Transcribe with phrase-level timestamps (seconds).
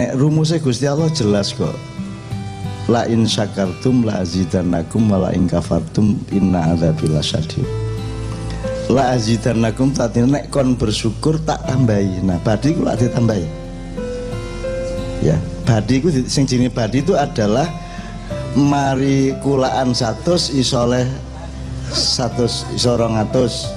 [0.00, 1.76] nek rumusnya Gusti Allah jelas kok.
[2.88, 7.68] La in syakartum la azidannakum wa la in kafartum inna adzabil syadid
[8.90, 12.26] la azidannakum tadi nek kon bersyukur tak tambahi.
[12.26, 13.46] Nah badi ku lak ditambahi.
[15.22, 17.70] Ya badi ku sing jenenge badi itu adalah
[18.58, 21.06] mari kulaan satus isoleh
[21.94, 23.70] satus isorong atus.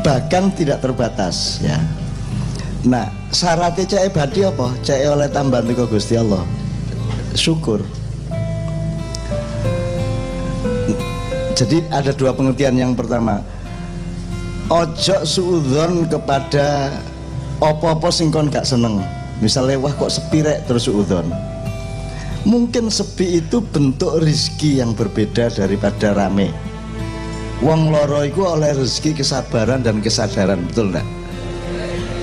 [0.00, 1.80] Bahkan tidak terbatas ya
[2.84, 4.72] nah syaratnya cek badi apa?
[4.84, 6.44] Cek oleh tambahan ke Gusti Allah.
[7.32, 7.80] Syukur.
[11.54, 12.76] Jadi ada dua pengertian.
[12.76, 13.40] Yang pertama
[14.68, 16.92] ojo suudon kepada
[17.58, 19.00] opo-opo sing kon gak seneng.
[19.40, 20.68] Misalnya wah kok sepi rek?
[20.68, 21.26] Terus suudon
[22.44, 26.52] mungkin sepi itu bentuk rizki yang berbeda daripada rame.
[27.64, 31.23] Wong loro itu oleh rezeki kesabaran dan kesadaran betul enggak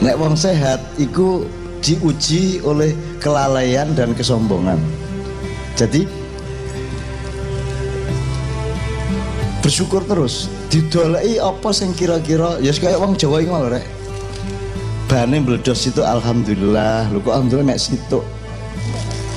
[0.02, 1.46] nek wong sehat itu
[1.82, 4.78] diuji oleh kelalaian dan kesombongan.
[5.78, 6.06] Jadi
[9.62, 10.50] bersyukur terus.
[10.72, 12.58] Didolei apa sing kira-kira?
[12.64, 13.86] Ya kayak wong Jawa iki rek.
[15.06, 17.12] Bane itu alhamdulillah.
[17.14, 18.22] Lu kok alhamdulillah nek situ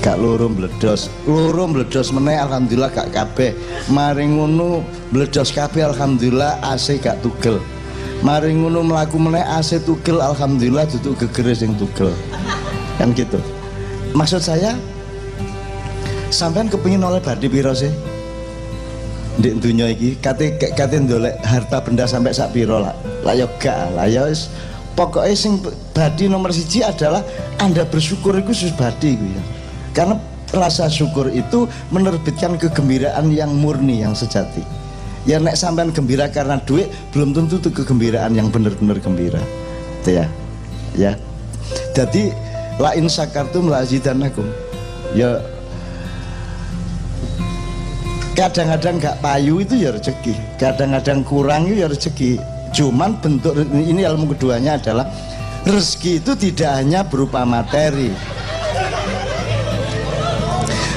[0.04, 3.56] gak loro meledos loro meledos meneh alhamdulillah gak kabeh.
[3.88, 7.56] Maring ngono meledos kabeh alhamdulillah AC gak tugel
[8.24, 12.10] maring ngono mlaku meneh AC tugel alhamdulillah duduk geger sing tugel.
[12.96, 13.36] Kan gitu.
[14.16, 14.72] Maksud saya
[16.32, 17.92] sampean kepingin oleh badi piro sih?
[19.36, 22.96] Di dunia iki kate kate ndolek harta benda sampai sak piro lah.
[23.22, 24.24] Lah ya gak lah ya
[24.96, 25.60] pokoknya sing
[25.92, 27.20] badi nomor siji adalah
[27.60, 29.42] anda bersyukur itu sus badi gitu ya.
[29.92, 30.16] Karena
[30.54, 34.83] rasa syukur itu menerbitkan kegembiraan yang murni yang sejati
[35.24, 39.40] ya nek sampean gembira karena duit belum tentu itu kegembiraan yang benar-benar gembira.
[40.04, 40.26] Itu ya.
[40.94, 41.12] Ya.
[41.96, 42.30] Jadi
[42.78, 44.46] lain sakartum la azidannakum.
[45.16, 45.40] Ya.
[48.34, 50.34] Kadang-kadang gak payu itu ya rezeki.
[50.58, 52.32] Kadang-kadang kurang itu ya rezeki.
[52.74, 55.06] Cuman bentuk ini ilmu keduanya adalah
[55.62, 58.10] rezeki itu tidak hanya berupa materi.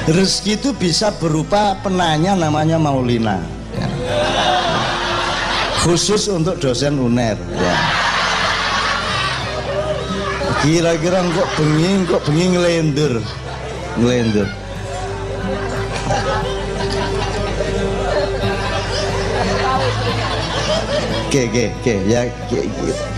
[0.08, 3.57] Rezeki itu bisa berupa penanya namanya Maulina.
[5.88, 7.76] Khusus untuk dosen UNER ya
[10.60, 13.12] kira-kira kok bengi kok bengi ngelendur
[13.96, 14.48] ngelendur
[21.28, 22.60] Oke, oke, oke, ya, oke,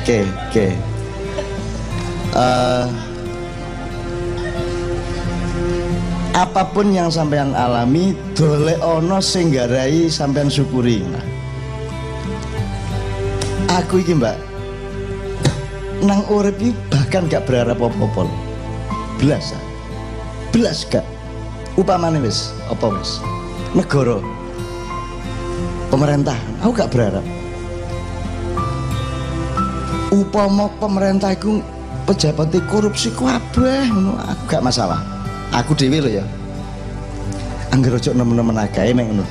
[0.02, 0.66] oke, oke.
[2.34, 2.90] Uh,
[6.34, 11.06] apa pun yang sampean alami, dole ono sing garai sampean syukuri.
[11.06, 11.22] Nah.
[13.70, 14.34] Aku iki mbak,
[16.02, 18.26] nang urip iki bahkan gak berharap apa-apa.
[19.22, 19.54] Belas,
[20.50, 21.06] belas gak.
[21.78, 23.22] Upamane wis, apa wis?
[23.70, 24.18] Negara,
[25.86, 27.22] pemerintah, aku gak berharap.
[30.10, 31.62] Upama pemerintah itu
[32.10, 34.18] pejabat korupsi kabeh ngono.
[34.18, 34.98] Aku gak masalah.
[35.54, 36.26] Aku dewi loh ya.
[37.70, 39.22] Anggar ojo nemen-nemen mek ngono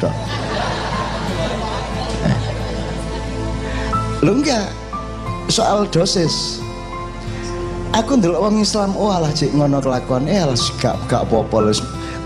[4.24, 4.69] lho enggak.
[5.50, 6.62] Soal dosis.
[7.97, 10.30] Aku ndelok wong Islam oh alah cik ngono kelakuan.
[10.30, 11.74] Eh alah gak gak apa-apa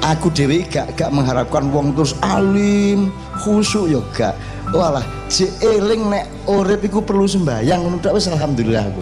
[0.04, 3.08] aku dewi gak gak mengharapkan wong terus alim
[3.40, 4.36] khusyuk yo gak.
[4.76, 9.02] Walah si eling nek urip iku perlu sembahyang ngono tok wis alhamdulillah aku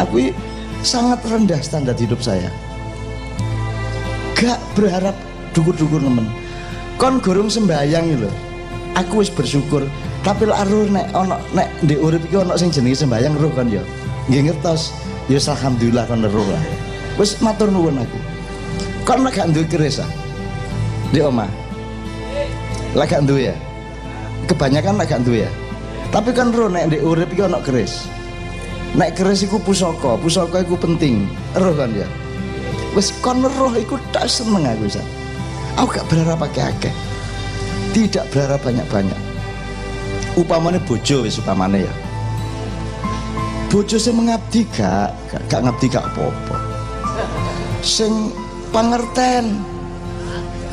[0.00, 0.32] aku
[0.80, 2.48] sangat rendah standar hidup saya.
[4.40, 5.12] Gak berharap
[5.52, 6.24] dukur-dukur nemen.
[6.96, 8.32] Kon gorong sembahyang lho.
[8.96, 9.84] Aku wis bersyukur
[10.20, 13.80] tapi aruh nek ono nek di urip iki ono sing jenenge sembahyang roh kan ya.
[14.28, 14.92] Nggih ngertos.
[15.30, 16.62] Ya alhamdulillah kon roh lah.
[17.16, 18.18] Wis matur nuwun aku.
[19.06, 20.10] Kon nek gak duwe keris ah?
[21.14, 21.48] Di omah.
[22.92, 23.56] Lek gak duwe ya?
[24.50, 25.50] Kebanyakan nek gak duwe ya?
[26.10, 28.10] Tapi kan roh nek ndek urip iki ana keris.
[28.98, 31.30] Nek keris iku pusaka pusaka iku penting.
[31.56, 32.08] Roh kan ya?
[32.92, 34.90] Wis kon roh iku tak seneng aku
[35.80, 36.94] aku gak berharap pakai akeh
[37.96, 39.20] tidak berharap banyak-banyak
[40.38, 41.94] upamane bojo wis upamane ya
[43.70, 46.56] bojo sing mengabdi gak gak, gak ngabdi gak apa-apa
[47.82, 48.34] sing
[48.70, 49.58] pangerten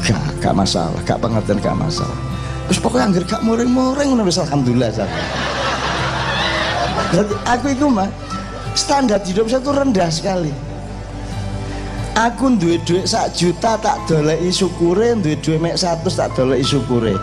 [0.03, 2.17] gak gak masalah gak pengertian gak masalah
[2.67, 5.07] Terus pokoknya anggar gak muring-muring ngono wis alhamdulillah saya.
[7.15, 8.11] Jadi aku itu mah
[8.75, 10.51] standar hidup saya tuh rendah sekali.
[12.17, 17.15] Aku duwe duit sak juta tak doleki syukure, duwe duit mek satu tak doleki syukure.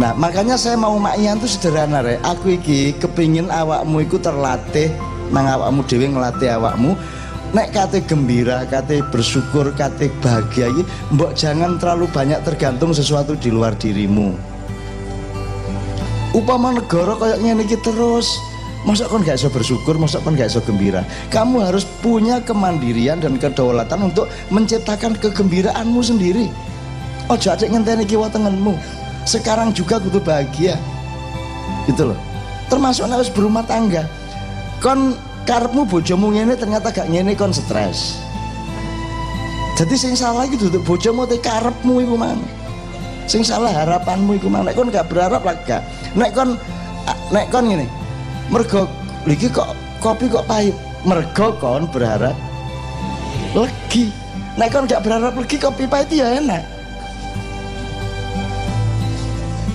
[0.00, 2.16] Nah, makanya saya mau makian tuh sederhana re.
[2.24, 4.88] Aku iki kepingin awakmu iku terlatih
[5.28, 6.96] nang awakmu dhewe ngelatih awakmu.
[7.52, 13.52] Nek kate gembira, kate bersyukur, kate bahagia iki mbok jangan terlalu banyak tergantung sesuatu di
[13.52, 14.32] luar dirimu.
[16.32, 18.40] Upama negara kayak ngene terus.
[18.80, 21.04] Masa kon gak bisa bersyukur, masa kon gak bisa gembira.
[21.28, 26.48] Kamu harus punya kemandirian dan kedaulatan untuk menciptakan kegembiraanmu sendiri.
[27.28, 30.76] Ojo adik ngenteni kiwa tengenmu Sekarang juga kudu bahagia.
[31.88, 32.18] Gitu loh.
[32.70, 34.06] Termasuk harus berumah tangga.
[34.80, 38.20] Kon karepmu bojomu ngene ternyata gak ngene kon stres.
[39.76, 42.36] Jadi sing salah itu tuh bojomu te karepmu iku mang
[43.24, 45.80] Sing salah harapanmu iku Nek kon gak berharap lah gak.
[46.12, 46.60] Nek kon
[47.30, 47.86] Nek kon ngene
[48.50, 48.90] mergo
[49.24, 50.74] lagi kok kopi kok pahit?
[51.06, 52.34] Mergo kon berharap
[53.54, 54.10] lagi
[54.58, 56.62] nek kon gak berharap lagi kopi pahit ya enak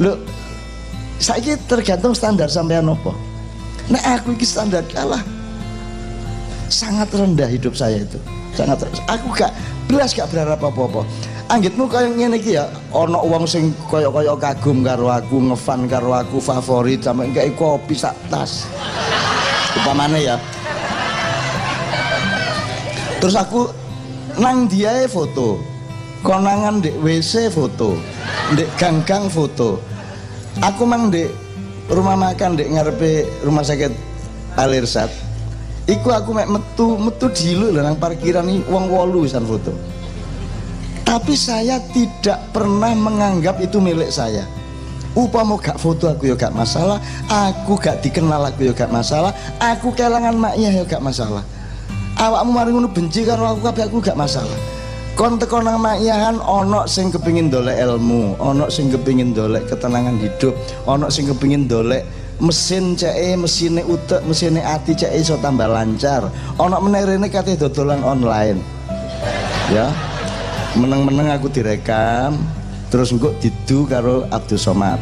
[0.02, 0.20] lo
[1.22, 3.16] saya tergantung standar sampean apa.
[3.88, 5.24] Nek aku iki standar kalah.
[6.68, 8.20] Sangat rendah hidup saya itu.
[8.58, 9.54] Sangat aku gak
[9.88, 11.06] belas gak berharap apa-apa.
[11.46, 16.42] Anggitmu kaya ngene iki ya ana wong sing kaya-kaya kagum karo aku ngefan karo aku
[16.42, 18.66] favorit sampe kayak kopi sak tas.
[19.78, 20.36] Upamane ya.
[23.22, 23.70] Terus aku
[24.42, 25.75] nang dia foto
[26.26, 27.94] konangan dek WC foto
[28.58, 29.78] dek ganggang foto.
[30.66, 31.30] Aku mang dek
[31.94, 33.94] rumah makan dek ngarepe rumah sakit
[34.58, 35.14] Alirsat
[35.86, 39.70] iku aku mek metu metu dilu nang parkiran iki wong 8 san foto.
[41.06, 44.42] Tapi saya tidak pernah menganggap itu milik saya.
[45.16, 47.00] Upama gak foto aku ya gak masalah
[47.32, 49.32] aku gak dikenal aku ya gak masalah
[49.64, 51.46] aku kelangan maknya ya gak masalah.
[52.20, 54.75] Awakmu mari ngono benci karo aku tapi aku gak masalah
[55.16, 60.52] kon teko nang makyahan ana sing kepingin dolek ilmu ana sing kepingin dolek ketenangan hidup
[60.84, 62.04] ana sing kepingin dolek
[62.44, 66.28] mesin cek mesinnya utek mesinnya ati cek iso tambah lancar.
[66.60, 68.60] Ana meneh rene kate dodolan online.
[69.72, 69.88] Ya
[70.76, 72.36] meneng-meneng aku direkam
[72.92, 75.00] terus engkau didu karo Abdul Somad.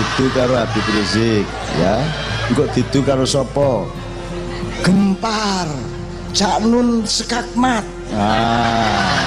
[0.00, 1.44] Didu karo Habib Rizik
[1.76, 2.00] ya.
[2.48, 3.84] Engkau didu karo Sopo
[4.80, 5.68] gempar
[6.32, 9.24] Cak Nun sekakmat ah.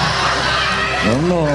[1.26, 1.50] No,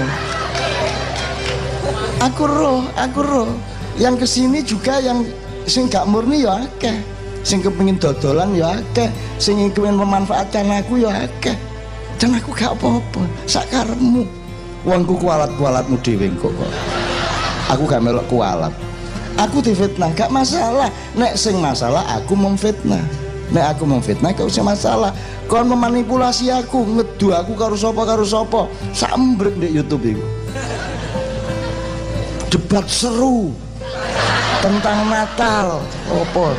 [2.19, 3.50] aku roh aku roh.
[3.97, 5.24] Yang ke sini juga yang
[5.65, 7.00] sing gak murni ya akeh.
[7.47, 9.07] Sing kepengin dodolan ya akeh.
[9.39, 11.56] Sing kepengin memanfaatkan aku ya akeh.
[12.19, 14.27] Dan aku gak apa-apa sakarmu
[14.83, 16.53] uangku kualat-kualatmu dewe kok.
[17.71, 18.73] Aku gak melok kualat.
[19.39, 20.91] Aku difitnah gak masalah.
[21.15, 25.11] Nek sing masalah aku memfitnah nek aku memfitnah gak usah masalah.
[25.47, 30.25] Kau memanipulasi aku ngedu aku karo sopo karo sopo sambrek di youtube itu
[32.51, 33.53] debat seru.
[34.57, 35.79] Tentang Natal.
[36.11, 36.51] Opo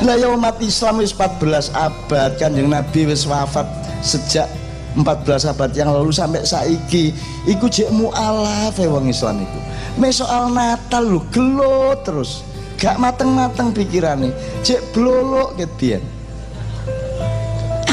[0.00, 3.68] lah ya umat Islam wis 14 abad kanjeng Nabi wis wafat
[4.00, 4.48] sejak
[4.96, 7.12] 14 abad yang lalu sampai saiki.
[7.44, 9.60] Iku jek mu'alaf ya wong Islam iku.
[10.08, 12.40] Soal Natal lu gelo terus
[12.80, 14.32] gak mateng-mateng pikirannya
[14.64, 16.00] jek blolok kedian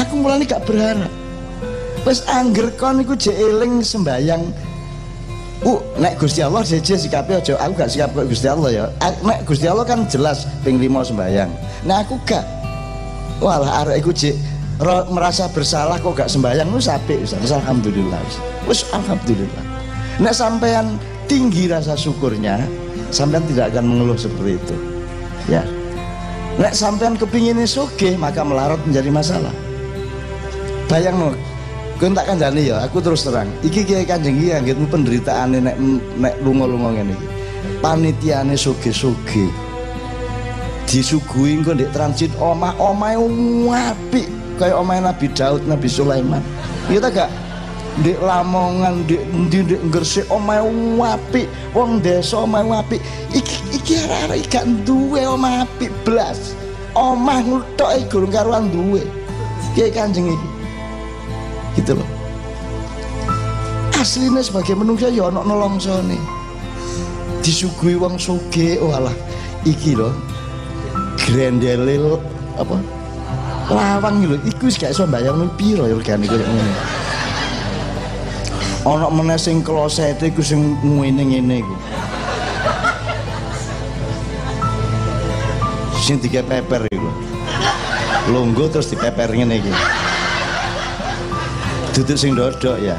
[0.08, 1.12] aku mulai gak berharap.
[2.08, 4.40] Wis angger kon iku jek eling sembayang
[5.58, 7.58] Uh, nek Gusti Allah jeje sikape aja.
[7.58, 8.84] Aku gak sikap Gusti Allah ya.
[9.26, 11.50] Nek Gusti Allah kan jelas ping 5 sembayang.
[11.82, 12.46] Nah aku gak.
[13.42, 14.38] Walah arek iku jek
[15.10, 17.34] merasa bersalah kok gak sembahyang wis apik wis.
[17.34, 18.22] Alhamdulillah
[18.70, 18.86] wis.
[18.94, 19.64] Alhamdulillah.
[20.22, 20.94] Nek sampean
[21.26, 22.62] tinggi rasa syukurnya
[23.10, 24.76] sampean tidak akan mengeluh seperti itu.
[25.48, 25.62] Ya.
[26.58, 29.54] Nek sampean kepingin suge maka melarat menjadi masalah.
[30.90, 31.28] Bayang no
[31.98, 33.50] gue tak kandani ya aku terus terang.
[33.62, 35.76] Iki kiai kanjeng iki anggitmu penderitaan nek
[36.18, 37.26] nek lunga-lunga ngene iki.
[37.78, 39.68] Panitiane suge-suge
[40.88, 44.24] disuguhi engko ndek transit omah-omah apik
[44.56, 46.40] kayak omain Nabi Daud, Nabi Sulaiman.
[46.88, 47.30] Iya gak?
[48.02, 49.18] Di Lamongan, di
[49.50, 50.62] di, di Gresik omae
[50.94, 52.96] wapi, wong desa omae wapi.
[53.34, 56.54] Iki iki arek-arek gak duwe omah apik blas.
[56.94, 59.02] Omah e gurung karuan duwe.
[59.74, 60.48] Kiai Kanjeng iki.
[61.78, 62.08] Gitu loh.
[63.98, 66.18] Aslinya sebagai manusia ya ana nolongsone.
[67.42, 69.14] Disuguhi wong sugih, walah
[69.66, 70.14] iki loh.
[71.18, 72.18] Grendelil
[72.54, 72.78] apa?
[73.68, 76.72] lawang lho iku wis gak iso mbayang piro ya regane ngene
[78.86, 81.74] ana meneh sing klosete iku sing ngene ngene iku.
[85.98, 87.10] Sing tiga peper iku.
[88.30, 89.72] Longgo terus dipeper ngene iki.
[91.96, 92.94] Duduk sing dodok ya.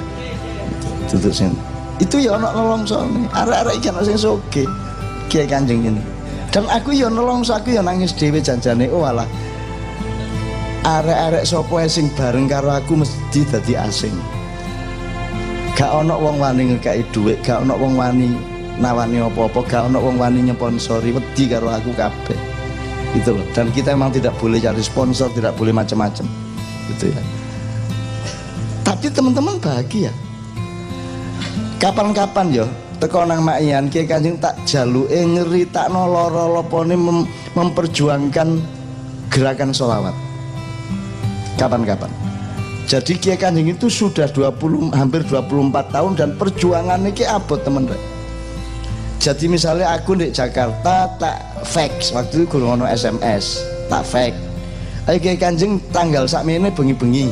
[1.08, 1.56] Duduk sing.
[2.00, 4.64] Itu ya ana nolongsone arek-arek iki ana sing soge
[5.28, 6.02] kiai kanjeng ini
[6.50, 9.28] dan aku ya nolongso aku ya nangis dhewe janjane oh alah.
[10.80, 14.39] Arek-arek sapa sing bareng karo aku mesti dadi asing
[15.80, 18.36] gak ono wong wani ngekei dhuwit gak ono wong wani
[18.84, 22.36] nawani apa-apa gak ono wong wani nyponsori wedi karo aku kabeh.
[23.16, 23.48] Gitu loh.
[23.56, 26.28] Dan kita emang tidak boleh cari sponsor tidak boleh macam-macam
[26.92, 27.22] gitu ya.
[28.84, 30.12] Tapi teman-teman bahagia.
[31.80, 32.68] Kapan-kapan yo
[33.00, 37.24] teko nang makian kiai kanjeng tak ngeri tak noloro-lopone mem
[37.56, 38.60] memperjuangkan
[39.32, 40.12] gerakan sholawat
[41.56, 42.12] kapan-kapan
[42.90, 48.02] jadi Kiai Kanjeng itu sudah 20 hampir 24 tahun dan perjuangan ini abot teman teman
[49.22, 51.38] jadi misalnya aku di Jakarta tak
[51.70, 53.62] fax waktu itu guru SMS
[53.94, 54.34] tak fax
[55.06, 57.30] ayo Kiai Kanjeng tanggal saat ini bengi-bengi.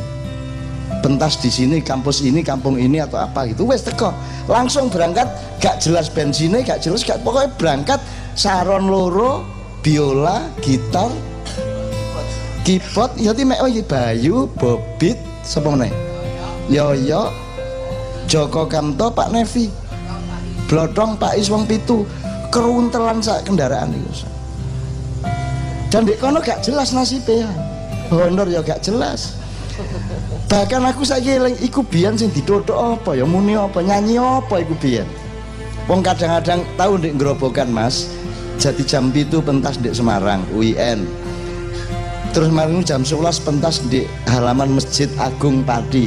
[0.98, 3.70] Pentas di sini kampus ini kampung ini atau apa gitu.
[3.70, 4.10] Wes teko
[4.50, 5.30] langsung berangkat
[5.62, 8.00] gak jelas bensinnya gak jelas gak pokoknya berangkat
[8.34, 9.46] saron loro
[9.86, 11.12] biola gitar
[12.66, 15.92] keyboard ya mek oh Bayu Bobit sapa meneh?
[16.68, 17.32] Yoyo
[18.28, 19.72] Joko Kamto Pak Nevi.
[20.68, 22.04] Blodong Pak Is wong pitu.
[22.52, 24.28] Keruntelan sak kendaraan itu
[25.88, 27.48] dan di kono gak jelas nasibnya
[28.12, 29.40] honor ya gak jelas.
[30.48, 33.24] Bahkan aku saja yang iku bian sing didodok apa ya?
[33.28, 33.80] Muni apa?
[33.84, 35.08] Nyanyi apa iku bian
[35.88, 38.12] wong kadang-kadang tahu di gerobokan mas.
[38.58, 41.06] Jadi jam itu pentas di Semarang UIN
[42.38, 46.06] terus malam jam 11 pentas di halaman Masjid Agung Padi.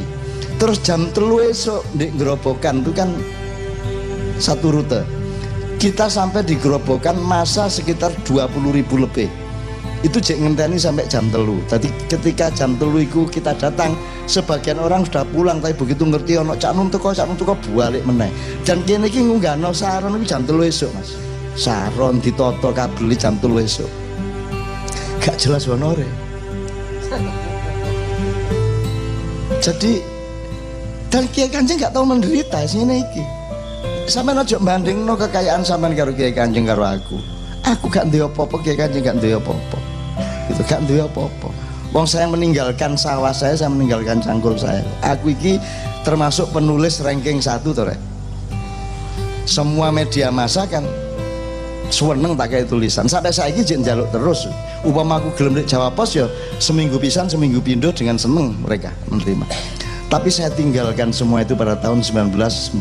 [0.62, 3.10] Terus jam telu esok di gerobokan itu kan
[4.38, 5.02] satu rute.
[5.82, 9.26] Kita sampai di gerobokan masa sekitar 20 ribu lebih.
[10.06, 11.58] Itu cek ngenteni sampai jam telu.
[11.66, 13.98] Tadi ketika jam telu itu kita datang
[14.30, 18.06] sebagian orang sudah pulang tapi begitu ngerti ono cak nun teko cak nun teko balik
[18.06, 18.30] meneh.
[18.62, 21.10] Dan kini iki ngunggahno saron itu jam telu esok mas.
[21.58, 23.99] Saron ditoto kabeli jam telu esok
[25.20, 26.08] gak jelas honore
[29.60, 30.00] jadi
[31.10, 33.24] dan Kiai Kanjeng gak tahu menderita sini iki.
[34.06, 37.18] Sampai nojo banding no kekayaan sampean karo Kiai Kanjeng karo aku.
[37.66, 39.78] Aku gak duwe apa-apa Kiai Kanjeng gak duwe apa-apa.
[40.48, 41.50] Itu gak duwe apa-apa.
[41.90, 44.86] Wong saya meninggalkan sawah saya, saya meninggalkan cangkul saya.
[45.02, 45.58] Aku iki
[46.06, 47.90] termasuk penulis ranking satu tuh,
[49.50, 50.86] Semua media massa kan
[51.90, 53.04] seneng tak kayak tulisan.
[53.10, 54.46] Sampai saya ini jaluk terus.
[54.86, 59.44] Upama aku gelem di Jawa Pos ya seminggu pisan, seminggu pindo dengan seneng mereka menerima.
[60.10, 62.74] Tapi saya tinggalkan semua itu pada tahun 1998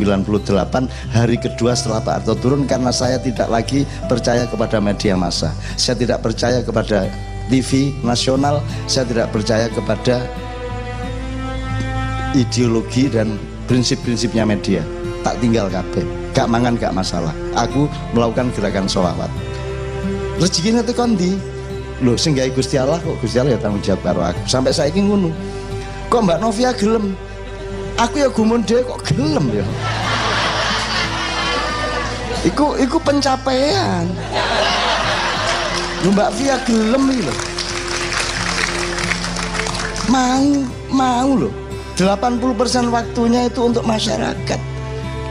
[1.14, 5.54] hari kedua setelah Pak Harto turun karena saya tidak lagi percaya kepada media massa.
[5.78, 7.06] Saya tidak percaya kepada
[7.54, 10.26] TV nasional, saya tidak percaya kepada
[12.34, 13.38] ideologi dan
[13.70, 14.82] prinsip-prinsipnya media.
[15.22, 16.02] Tak tinggal kabeh,
[16.34, 17.34] gak mangan gak masalah.
[17.56, 19.32] Aku melakukan gerakan sholawat.
[20.40, 21.32] Rezekinya itu kondi.
[22.00, 24.40] Loh, sehingga Gusti Allah kok Gusti Allah ya tanggung jawab karo aku.
[24.48, 25.32] Sampai saya ingin ngunu
[26.10, 27.14] kok Mbak Novia gelem
[28.02, 29.66] aku ya gumun deh kok gelem ya
[32.50, 34.10] iku iku pencapaian
[36.02, 37.36] Mbak Via gelem lho
[40.10, 40.50] mau
[40.90, 41.54] mau loh
[41.94, 44.60] 80% waktunya itu untuk masyarakat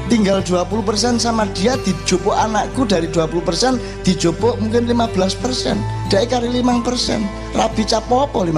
[0.08, 2.88] tinggal 20% sama dia dijupuk anakku.
[2.88, 8.48] Dari 20% dijupuk mungkin 15% dari kali 5% rabi capopo 5%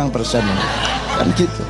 [1.18, 1.62] kan gitu.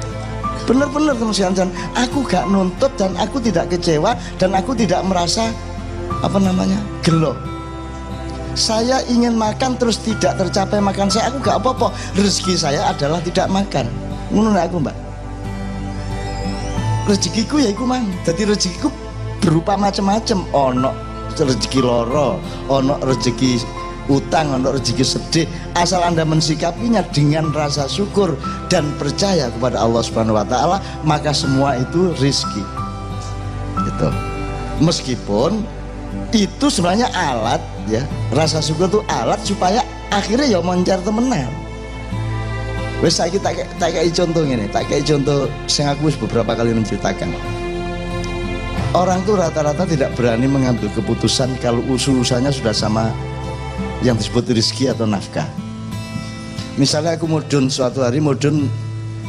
[0.68, 5.50] Bener-bener teman aku gak nuntut dan aku tidak kecewa dan aku tidak merasa
[6.22, 7.34] apa namanya gelo
[8.54, 11.30] saya ingin makan terus tidak tercapai makan saya.
[11.30, 11.94] Aku gak apa-apa.
[12.18, 13.86] Rezeki saya adalah tidak makan.
[14.34, 14.96] Menurut aku mbak?
[17.06, 18.06] Rezekiku ya iku mang.
[18.26, 18.90] Jadi rezekiku
[19.40, 20.92] berupa macam-macam ono
[21.40, 22.36] rezeki loro
[22.68, 23.64] ono rezeki
[24.10, 25.46] utang untuk rezeki sedih.
[25.78, 28.34] Asal anda mensikapinya dengan rasa syukur
[28.66, 32.62] dan percaya kepada Allah Subhanahu Wa Taala maka semua itu rizki.
[33.86, 34.08] Itu
[34.82, 35.62] meskipun
[36.34, 38.02] itu sebenarnya alat ya.
[38.34, 39.80] Rasa syukur itu alat supaya
[40.10, 41.48] akhirnya ya moncar temenan.
[43.00, 47.32] Wes saya tak tak kayak contoh ini tak kayak contoh saya aku beberapa kali menceritakan
[48.94, 53.14] orang tuh rata-rata tidak berani mengambil keputusan kalau usul-usulnya sudah sama
[54.02, 55.46] yang disebut rizki atau nafkah.
[56.80, 58.66] Misalnya aku mudun suatu hari mudun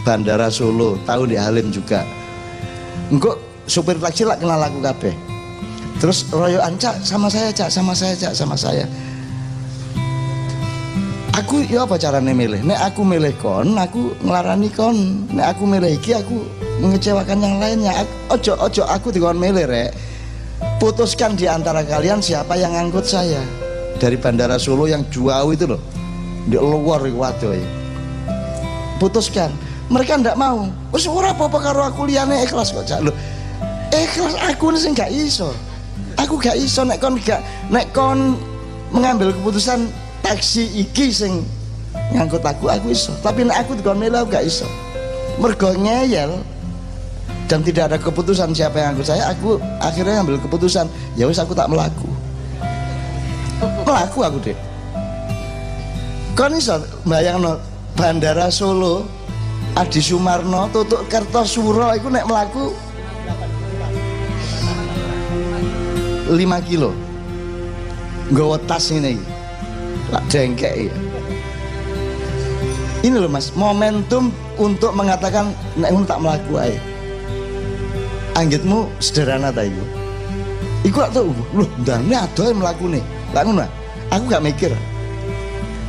[0.07, 2.07] bandara Solo tahu di Halim juga.
[3.11, 3.37] Enggak
[3.67, 5.13] supir taksi lah kenal aku kabeh.
[5.99, 8.87] Terus royo ancak sama saya cak sama saya cak sama saya.
[11.37, 12.63] Aku ya apa caranya milih?
[12.65, 15.27] Nek aku milih kon aku ngelarani kon.
[15.29, 19.91] Nek aku milih iki aku mengecewakan yang lainnya ojo ojo aku dikon milih rek.
[20.77, 23.41] Putuskan di antara kalian siapa yang ngangkut saya.
[23.97, 25.81] Dari Bandara Solo yang jauh itu loh.
[26.45, 27.81] Di luar waduh ya
[29.01, 29.49] putuskan.
[29.89, 30.69] Mereka ndak mau.
[30.93, 33.01] Wis ora apa-apa karo aku liyane ikhlas kok cak.
[33.01, 33.11] Lho
[33.89, 35.49] ikhlas aku sing gak iso.
[36.21, 37.41] Aku gak iso nek kon gak
[37.73, 38.37] nek kon
[38.93, 39.89] mengambil keputusan
[40.21, 41.41] taksi iki sing
[42.13, 43.11] ngangkut aku aku iso.
[43.25, 44.69] Tapi nek aku dikon aku gak iso.
[45.41, 46.37] Mergo ngeyel
[47.51, 50.87] dan tidak ada keputusan siapa yang ngangkut saya aku akhirnya ngambil keputusan
[51.19, 52.07] ya wis aku tak melaku.
[53.83, 54.57] Melaku aku deh
[56.31, 57.59] kon iso bayangno
[57.99, 59.03] Bandara Solo
[59.75, 62.71] Adi Sumarno tutuk Kertosuro itu nek melaku
[66.31, 66.39] 5
[66.71, 66.95] kilo.
[68.31, 69.19] Nggawa tas ini
[70.07, 70.95] lak dengkek ya
[73.01, 76.90] ini loh mas momentum untuk mengatakan nek tak melaku aja
[78.35, 79.83] anggitmu sederhana ta iku
[80.87, 80.99] iku
[81.81, 83.65] ndane ada yang melaku nih lak ngono
[84.11, 84.71] aku gak mikir.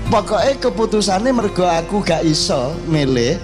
[0.08, 3.36] Pokoknya keputusannya mergo aku gak iso milih.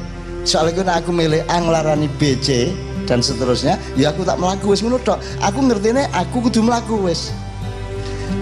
[0.47, 2.73] Soalnya aku milih anglarani BC
[3.05, 5.19] dan seterusnya ya aku tak melaku wis ngono tok.
[5.45, 7.35] Aku ngertine aku kudu melaku wis.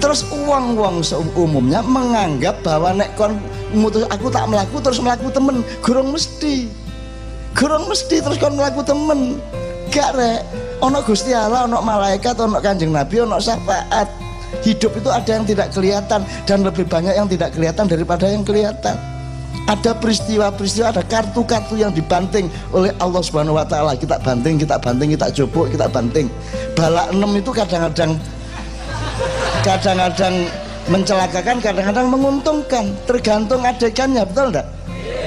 [0.02, 1.00] Terus uang-uang
[1.38, 3.40] umumnya menganggap bahwa nek kon
[3.72, 5.64] mutus aku tak melaku terus melaku temen.
[5.80, 6.68] Gurung mesti.
[7.56, 9.40] Gurung mesti terus kon melaku temen
[9.96, 10.40] gak rek
[10.84, 14.04] ono Gusti Allah ono malaikat ono kanjeng Nabi ono syafaat
[14.60, 18.92] hidup itu ada yang tidak kelihatan dan lebih banyak yang tidak kelihatan daripada yang kelihatan
[19.66, 23.98] ada peristiwa-peristiwa, ada kartu-kartu yang dibanting oleh Allah Subhanahu wa taala.
[23.98, 26.30] Kita banting, kita banting, kita coba, kita banting.
[26.78, 28.14] Balak enam itu kadang-kadang
[29.66, 30.34] kadang-kadang
[30.86, 34.66] mencelakakan, kadang-kadang menguntungkan, tergantung adegannya, betul enggak?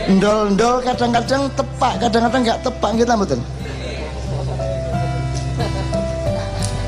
[0.07, 3.43] Ndol-ndol kadang-kadang tepak, kadang-kadang enggak tepak kita betul.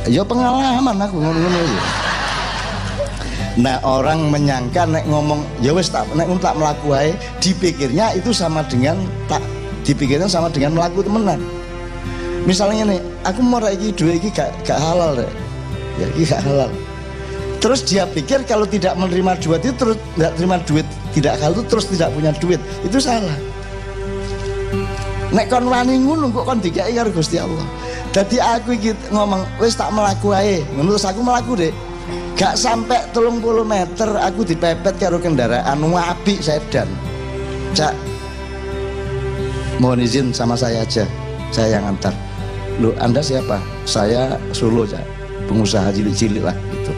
[0.10, 1.62] Ya pengalaman aku ngono-ngono
[3.60, 7.12] Nah orang menyangka nek ngomong ya wes tak nek tak melaku ae
[7.44, 8.96] dipikirnya itu sama dengan
[9.28, 9.44] tak
[9.84, 11.38] dipikirnya sama dengan melaku temenan.
[12.42, 15.30] Misalnya nih, aku mau lagi dua ini gak, gak halal deh.
[16.02, 16.72] Ya ini gak halal.
[17.62, 21.64] Terus dia pikir kalau tidak menerima duit itu terus tidak terima duit tidak halal itu
[21.70, 23.38] terus tidak punya duit itu salah.
[25.30, 27.68] Nek kon wani ngono kok kon dikai karo Gusti Allah.
[28.12, 30.60] Jadi aku iki ngomong wis tak melaku ae.
[30.76, 31.74] Menurut aku melaku deh
[32.36, 36.92] gak sampai telung puluh meter aku dipepet karo kendaraan wapi sedan
[37.72, 37.96] cak.
[39.80, 41.08] Mohon izin sama saya aja.
[41.56, 42.12] Saya yang antar.
[42.84, 43.64] Lu anda siapa?
[43.88, 45.08] Saya Solo cak.
[45.48, 46.92] Pengusaha cilik-cilik lah gitu.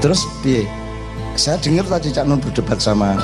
[0.00, 0.70] Terus piye?
[1.34, 3.18] Saya dengar tadi Cak Nun berdebat sama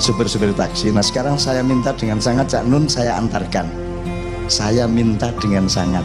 [0.00, 0.88] supir-supir taksi.
[0.88, 3.83] Nah sekarang saya minta dengan sangat Cak Nun saya antarkan
[4.48, 6.04] saya minta dengan sangat.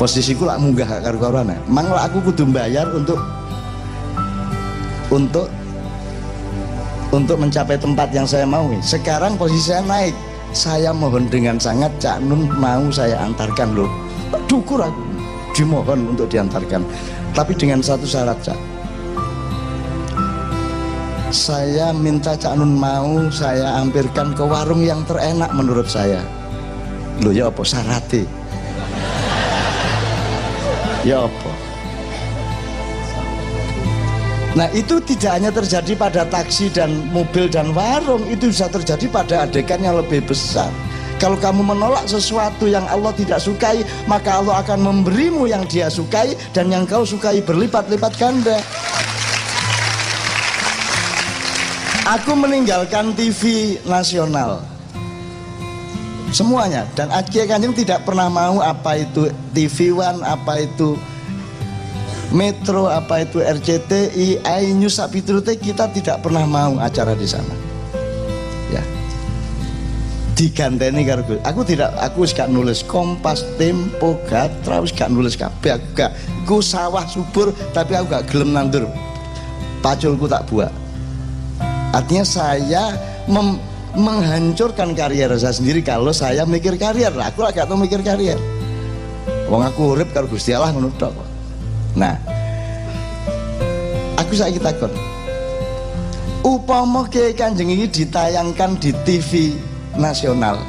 [0.00, 3.20] Posisiku lah munggah karo karuan mang lah aku kudu bayar untuk
[5.12, 5.52] untuk
[7.12, 8.64] untuk mencapai tempat yang saya mau.
[8.80, 10.14] Sekarang posisi saya naik.
[10.50, 13.90] Saya mohon dengan sangat Cak Nun mau saya antarkan loh.
[14.50, 15.02] Dukur aku
[15.54, 16.82] dimohon untuk diantarkan.
[17.36, 18.58] Tapi dengan satu syarat Cak.
[21.30, 26.39] Saya minta Cak Nun mau saya hampirkan ke warung yang terenak menurut saya
[27.20, 27.62] loh ya apa?
[27.62, 28.24] Syaratnya?
[31.04, 31.52] Ya apa?
[34.50, 39.46] Nah itu tidak hanya terjadi pada taksi dan mobil dan warung Itu bisa terjadi pada
[39.46, 40.66] adegan yang lebih besar.
[41.22, 46.34] Kalau kamu menolak sesuatu yang Allah tidak sukai Maka Allah akan memberimu yang dia sukai
[46.50, 48.58] Dan yang kau sukai berlipat-lipat ganda.
[52.10, 54.79] Aku meninggalkan TV nasional
[56.30, 56.86] semuanya.
[56.94, 60.98] Dan Aki Kanjeng tidak pernah mau apa itu TV One apa itu
[62.30, 67.50] Metro apa itu RCTI iNews Sapitrute kita tidak pernah mau acara di sana.
[68.70, 68.82] Ya.
[70.38, 75.74] Diganteni karo aku tidak aku gak nulis Kompas Tempo Gatra wis gak nulis kabeh.
[75.74, 76.14] Aku gak
[76.46, 78.86] ku sawah subur tapi aku gak gelem nandur.
[79.82, 80.70] Paculku tak buat
[81.90, 82.84] artinya saya
[83.26, 83.58] mem,
[83.98, 85.82] menghancurkan karier saya sendiri.
[85.82, 88.38] Kalau saya mikir karier lah aku agak tahu mikir karier.
[89.50, 90.94] Wong aku urip kalau Gusti Allah ngono
[91.98, 92.14] nah
[94.14, 94.94] aku saya kita kon
[96.46, 99.58] upama ke kanjeng ini ditayangkan di TV
[99.98, 100.62] nasional.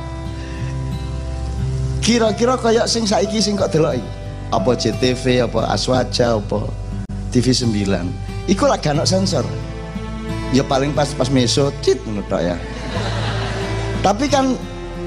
[2.01, 4.01] Kira-kira kayak sing saiki sing kok delok
[4.49, 6.65] apa JTV apa Aswaja apa
[7.29, 9.45] TV 9 iku lagi anak sensor.
[10.51, 12.57] Ya paling pas pas meso tit ngono ya
[14.01, 14.57] tapi kan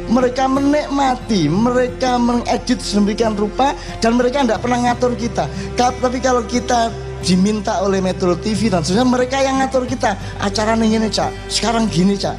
[0.07, 5.49] mereka menikmati, mereka mengedit sedemikian rupa dan mereka tidak pernah ngatur kita.
[5.75, 6.93] Tapi kalau kita
[7.25, 10.15] diminta oleh Metro TV dan sebenarnya mereka yang ngatur kita.
[10.39, 11.51] Acara ini cak.
[11.51, 12.37] Sekarang gini cak.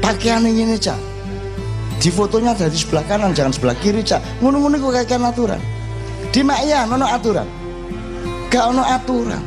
[0.00, 0.98] Pakaian ini cak.
[2.00, 4.40] Di fotonya dari sebelah kanan jangan sebelah kiri cak.
[4.40, 5.60] Ngono-ngono kok kayak aturan.
[6.32, 7.44] Di makya nono aturan.
[8.48, 9.44] Gak ono aturan.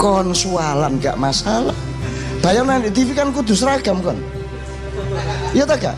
[0.00, 1.76] Konsualan gak masalah
[2.44, 4.20] bayang di TV kan kudu seragam kan
[5.56, 5.96] iya tak gak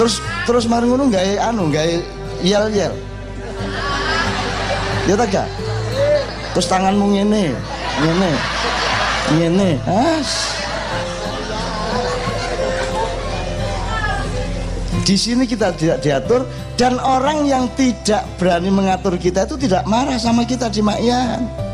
[0.00, 1.94] terus terus mari ngono gawe anu gawe
[2.40, 2.94] yel yel
[5.04, 5.48] iya tak gak
[6.56, 7.52] terus tanganmu ngene
[8.00, 8.32] ngene
[9.36, 9.70] ngene.
[9.84, 10.56] As.
[15.04, 16.44] Di sini kita tidak diatur
[16.76, 21.67] dan orang yang tidak berani mengatur kita itu tidak marah sama kita di makyan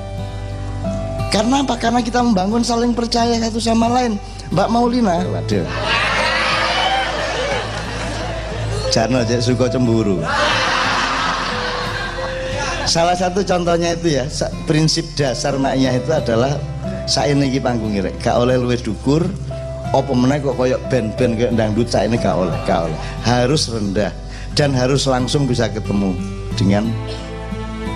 [1.35, 1.75] karena apa?
[1.75, 4.15] karena kita membangun saling percaya satu sama lain.
[4.55, 5.19] Mbak Maulina.
[5.27, 5.67] Waduh.
[8.95, 10.23] Jangan aja suka cemburu.
[12.87, 14.31] Salah satu contohnya itu ya
[14.71, 16.55] prinsip dasar maknya itu adalah
[17.11, 18.15] saya ini panggung rek.
[18.23, 19.27] Gak oleh luwe dukur
[19.91, 22.99] apa meneh kok koyok band-band kayak dangdut saya ini gak oleh gak oleh.
[23.27, 24.15] Harus rendah
[24.55, 26.15] dan harus langsung bisa ketemu
[26.55, 26.87] dengan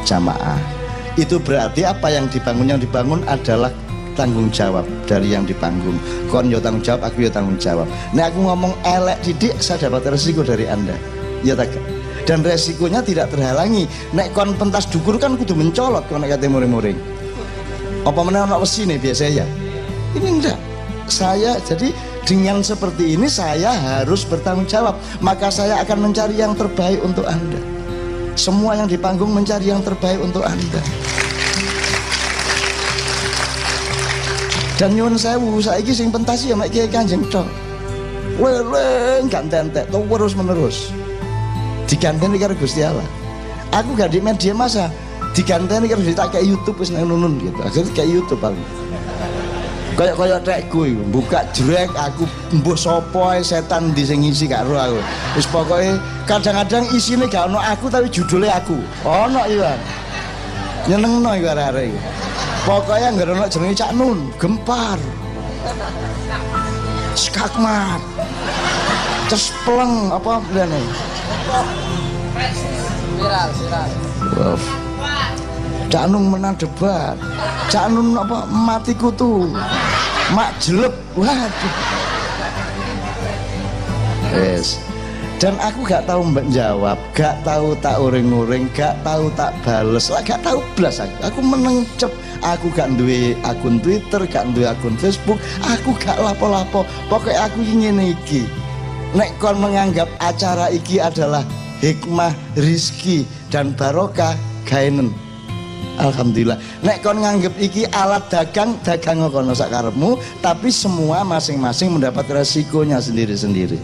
[0.02, 0.77] jamaah
[1.18, 2.70] itu berarti apa yang dibangun?
[2.70, 3.74] Yang dibangun adalah
[4.18, 5.94] tanggung jawab dari yang dipanggung
[6.26, 7.86] kon yo tanggung jawab aku yo tanggung jawab.
[8.10, 10.98] Nah aku ngomong elek didik saya dapat resiko dari anda.
[11.46, 11.70] Ya tak?
[12.26, 13.86] Dan resikonya tidak terhalangi.
[14.10, 16.98] Nek kon pentas dukur kan kudu mencolot kon nek kate muring-muring.
[18.02, 19.46] Apa meneh ana wesi nih biasanya
[20.18, 20.58] ini enggak
[21.06, 21.94] saya jadi
[22.26, 24.98] dengan seperti ini saya harus bertanggung jawab.
[25.22, 27.77] Maka saya akan mencari yang terbaik untuk anda
[28.38, 30.80] semua yang di panggung mencari yang terbaik untuk anda
[34.78, 37.50] dan nyuwun sewu saiki sing pentasi ya mek kiai kanjeng tok.
[38.38, 40.94] Leleng gantentek terus menerus
[41.90, 43.02] diganteni karo Gusti Allah.
[43.74, 44.86] Aku gak di media masa
[45.34, 47.58] diganteni karo tak kayak YouTube wis nunun gitu.
[47.58, 48.62] Akhirnya kayak YouTube aku
[49.98, 52.22] kayak kayak tekku iku buka jrek aku
[52.54, 55.02] mbuh sapa setan di sing ngisi karo aku.
[55.34, 55.98] Wis pokoke
[56.30, 58.78] kadang-kadang isine gak ono aku tapi judulnya aku.
[59.02, 59.74] Ono iya
[60.86, 62.00] nyenengno iku arek-arek iki.
[62.62, 64.98] Pokoknya nggak ono jenenge Cak Nun gempar.
[67.18, 67.98] Skakmat.
[69.26, 70.80] Terus peleng apa bilane
[73.18, 74.87] viral viral.
[75.88, 77.16] Cak Nun menang debat.
[77.72, 79.48] Cak Nun apa mati kutu
[80.36, 80.92] mak jelek.
[81.16, 81.74] Waduh.
[84.36, 84.76] Yes
[85.38, 86.98] dan aku gak tahu mbak jawab.
[87.14, 90.10] Gak tahu tak uring-uring gak tahu tak bales.
[90.10, 91.14] Lah gak tahu belas aku.
[91.30, 92.10] Aku menengcep
[92.42, 95.38] aku gak duwe akun twitter gak duwe akun facebook.
[95.62, 96.82] Aku gak lapo-lapo.
[97.06, 98.50] Pokoknya aku ingin iki.
[99.14, 101.46] Nek kon menganggap acara iki adalah
[101.80, 104.34] hikmah rizki dan barokah
[104.66, 105.14] gainen
[105.98, 106.58] Alhamdulillah.
[106.86, 113.78] Nek kon nganggep iki alat dagang, dagang kono sakarepmu, tapi semua masing-masing mendapat resikonya sendiri-sendiri.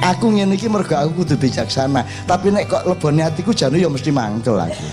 [0.00, 4.14] Aku ngene iki mergo aku kudu bijaksana, tapi nek kok lebone atiku jane ya mesti
[4.14, 4.86] mangkel aku.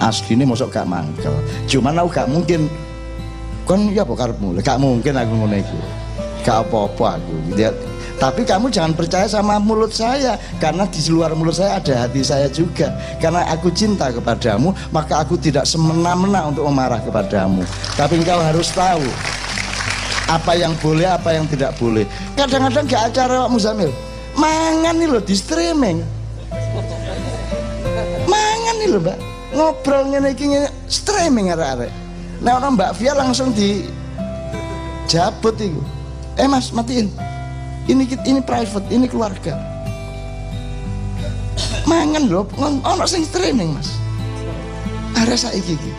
[0.00, 1.34] Asline mosok gak mangkel.
[1.68, 2.66] Cuman aku gak mungkin
[3.68, 4.56] kon ya apa karepmu?
[4.64, 5.78] Gak mungkin aku ngono iku.
[6.42, 7.34] Gak apa-apa aku.
[7.54, 7.70] Dia
[8.18, 12.50] tapi kamu jangan percaya sama mulut saya karena di luar mulut saya ada hati saya
[12.50, 12.90] juga.
[13.22, 17.62] Karena aku cinta kepadamu, maka aku tidak semena-mena untuk memarah kepadamu.
[17.94, 19.06] Tapi engkau harus tahu
[20.26, 22.02] apa yang boleh, apa yang tidak boleh.
[22.34, 23.94] Kadang-kadang gak acara Pak Muzamil.
[24.34, 26.02] Mangan nih loh di streaming.
[28.26, 29.18] Mangan nih loh, Mbak.
[29.54, 30.34] Ngobrol ngene
[30.90, 31.90] streaming arek-arek.
[32.42, 33.86] Nah orang Mbak Via langsung di
[35.06, 35.78] jabut itu.
[36.34, 37.27] Eh Mas, matiin
[37.88, 39.56] ini ini private ini keluarga.
[41.88, 43.96] Mangan lho ono sing streaming mas.
[45.16, 45.92] Ada saiki iki.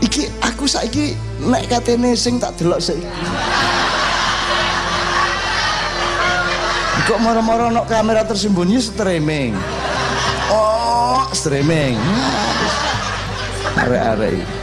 [0.00, 1.12] Iki aku saiki
[1.44, 3.04] nek katene sing tak delok saiki.
[7.06, 9.52] Kok moro-moro nok kamera tersembunyi streaming.
[10.48, 12.00] Oh streaming.
[13.76, 14.55] Arek-arek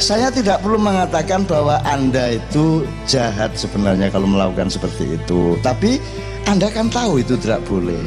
[0.00, 5.60] saya tidak perlu mengatakan bahwa Anda itu jahat sebenarnya kalau melakukan seperti itu.
[5.60, 6.00] Tapi
[6.48, 8.00] Anda kan tahu itu tidak boleh.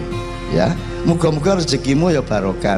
[0.54, 0.74] Ya,
[1.06, 2.78] muga-muga rezekimu ya barokah.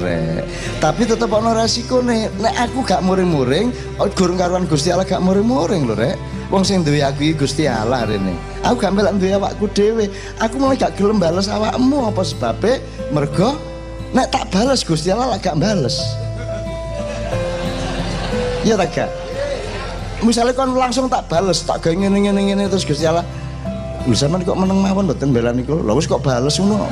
[0.84, 2.32] Tapi tetap ono nih.
[2.40, 6.16] Nek aku gak muring-muring, oh, gurung karuan Gusti Allah gak muring-muring lho rek.
[6.52, 8.36] Wong sing duwe aku iki Gusti Allah rene.
[8.64, 10.12] Aku gak melak duwe awakku dhewe.
[10.40, 12.80] Aku mulai gak gelem bales awakmu apa sebabe
[13.12, 13.60] mergo
[14.16, 16.00] nek tak bales Gusti Allah gak bales.
[18.66, 19.10] Iya tak gak?
[20.26, 23.22] Misalnya kan langsung tak bales, tak gawe ngene ngene ngene terus Gusti Allah.
[24.10, 25.86] Kok meneng mawon mboten bela niku.
[25.86, 26.90] Lha wis kok bales ngono.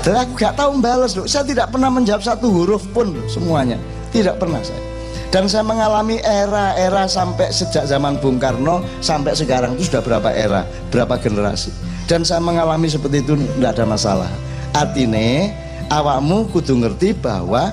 [0.00, 1.28] Dan aku gak tahu bales loh.
[1.28, 3.76] Saya tidak pernah menjawab satu huruf pun loh, semuanya.
[4.08, 4.88] Tidak pernah saya.
[5.28, 10.64] dan saya mengalami era-era sampai sejak zaman Bung Karno sampai sekarang itu sudah berapa era,
[10.88, 11.68] berapa generasi.
[12.08, 14.30] Dan saya mengalami seperti itu tidak ada masalah.
[14.72, 15.52] Artinya
[15.92, 17.68] awakmu kudu ngerti bahwa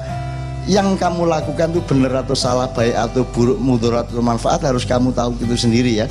[0.65, 5.13] yang kamu lakukan itu benar atau salah, baik atau buruk, mudarat atau manfaat harus kamu
[5.13, 6.07] tahu itu sendiri ya.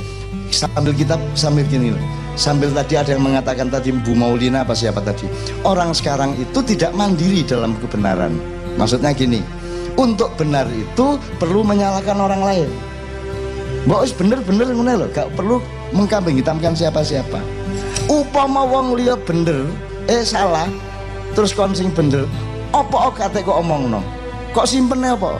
[0.53, 1.89] Sambil kita sambil gini
[2.37, 5.25] Sambil tadi ada yang mengatakan tadi Bu Maulina apa siapa tadi
[5.65, 8.37] Orang sekarang itu tidak mandiri dalam kebenaran
[8.77, 9.41] Maksudnya gini
[9.97, 12.69] untuk benar itu perlu menyalahkan orang lain
[13.85, 15.61] Mbak bener-bener ngono loh, gak perlu
[15.93, 17.37] mengkambing hitamkan siapa-siapa.
[18.09, 19.61] Upama wong liya bener,
[20.09, 20.65] eh salah,
[21.37, 22.25] terus konsing bener,
[22.73, 24.01] apa kate kok omong no?
[24.55, 25.35] Kok simpennya apa?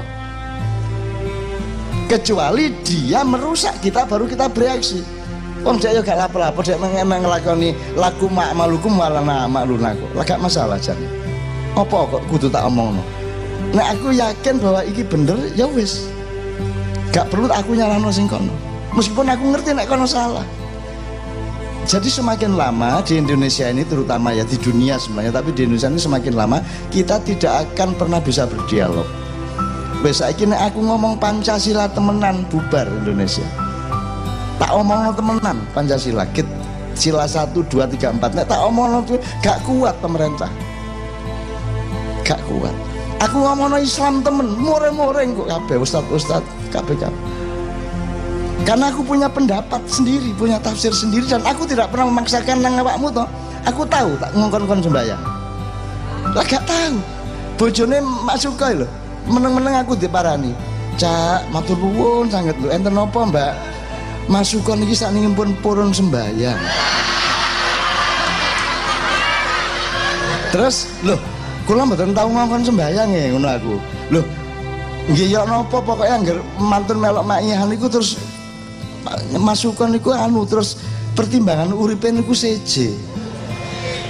[2.12, 4.99] Kecuali dia merusak kita baru kita bereaksi.
[5.63, 10.04] Wong dia gak lapo-lapo dia emang ngelakoni laku mak malukum malah mak lunaku.
[10.19, 10.99] Gak masalah jan.
[11.80, 13.04] Apa kok kudu tak omong no?
[13.71, 16.12] Nah aku yakin bahwa iki bener ya wis.
[17.15, 18.51] Gak perlu aku nyalahno sing kono.
[18.99, 20.43] Meskipun aku ngerti nek kono salah.
[21.86, 26.02] Jadi semakin lama di Indonesia ini terutama ya di dunia sebenarnya tapi di Indonesia ini
[26.02, 26.58] semakin lama
[26.89, 29.06] kita tidak akan pernah bisa berdialog.
[30.06, 33.45] Saiki nek aku ngomong Pancasila temenan bubar Indonesia.
[34.58, 36.26] Tak omong temenan Pancasila.
[36.34, 36.45] Kit
[36.98, 39.06] sila 1 2 3 4 nek tak omong
[39.41, 40.50] gak kuat pemerintah.
[42.26, 42.74] Gak kuat
[43.26, 47.21] aku ngomong Islam temen more-more kok kabeh ustad-ustad kabeh kabeh
[48.65, 53.13] karena aku punya pendapat sendiri punya tafsir sendiri dan aku tidak pernah memaksakan nang awakmu
[53.13, 53.30] toh.
[53.69, 55.21] Aku tahu tak ngongkon-ngongkon sembahyang?
[56.34, 56.97] Lah gak tahu.
[57.62, 58.89] Bojone masuk ke lho.
[59.30, 60.54] Meneng-meneng aku diparani.
[60.97, 62.73] Cak matur nuwun sangat lho.
[62.73, 63.54] Enten apa mbak?
[64.25, 66.58] Masukkan iki sak pun purun sembahyang.
[70.49, 71.21] Terus loh
[71.69, 73.73] kula mboten tau ngongkon sembayang ya ngono aku.
[74.10, 74.21] Lho
[75.06, 78.17] nggih ya napa pokoke anggar mantun melok makihan iku terus
[79.38, 80.80] masukan niku anu terus
[81.13, 82.91] pertimbangan uripe niku seje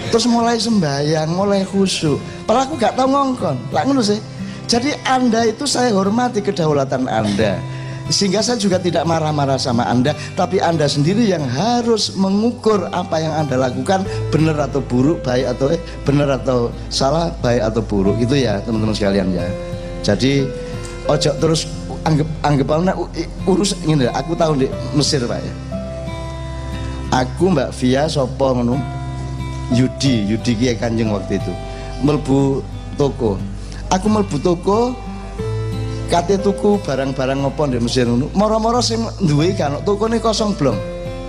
[0.10, 3.58] terus mulai sembayang mulai khusyuk padahal aku gak tau ngongkon.
[3.74, 4.22] Lah ngono sih.
[4.66, 7.62] Jadi anda itu saya hormati kedaulatan anda.
[8.06, 13.34] Sehingga saya juga tidak marah-marah sama Anda tapi Anda sendiri yang harus mengukur apa yang
[13.34, 18.22] Anda lakukan benar atau buruk baik atau eh, benar atau salah baik atau buruk.
[18.22, 19.50] Itu ya teman-teman sekalian ya.
[20.06, 20.46] Jadi
[21.10, 21.66] ojo terus
[22.06, 22.96] anggap anggap nah,
[23.50, 25.54] urus ini aku tahu di Mesir Pak ya.
[27.26, 28.78] Aku Mbak Via Sopo ngono?
[29.74, 31.54] Yudi Yudi Kiai Kanjeng waktu itu.
[32.06, 32.62] Melbu
[32.96, 33.42] toko.
[33.90, 34.94] Aku melbu toko
[36.06, 38.30] kate tuku barang-barang ngopo di Mesir ngono.
[38.38, 40.78] Moro-moro sing duwe kan tukune kosong blong.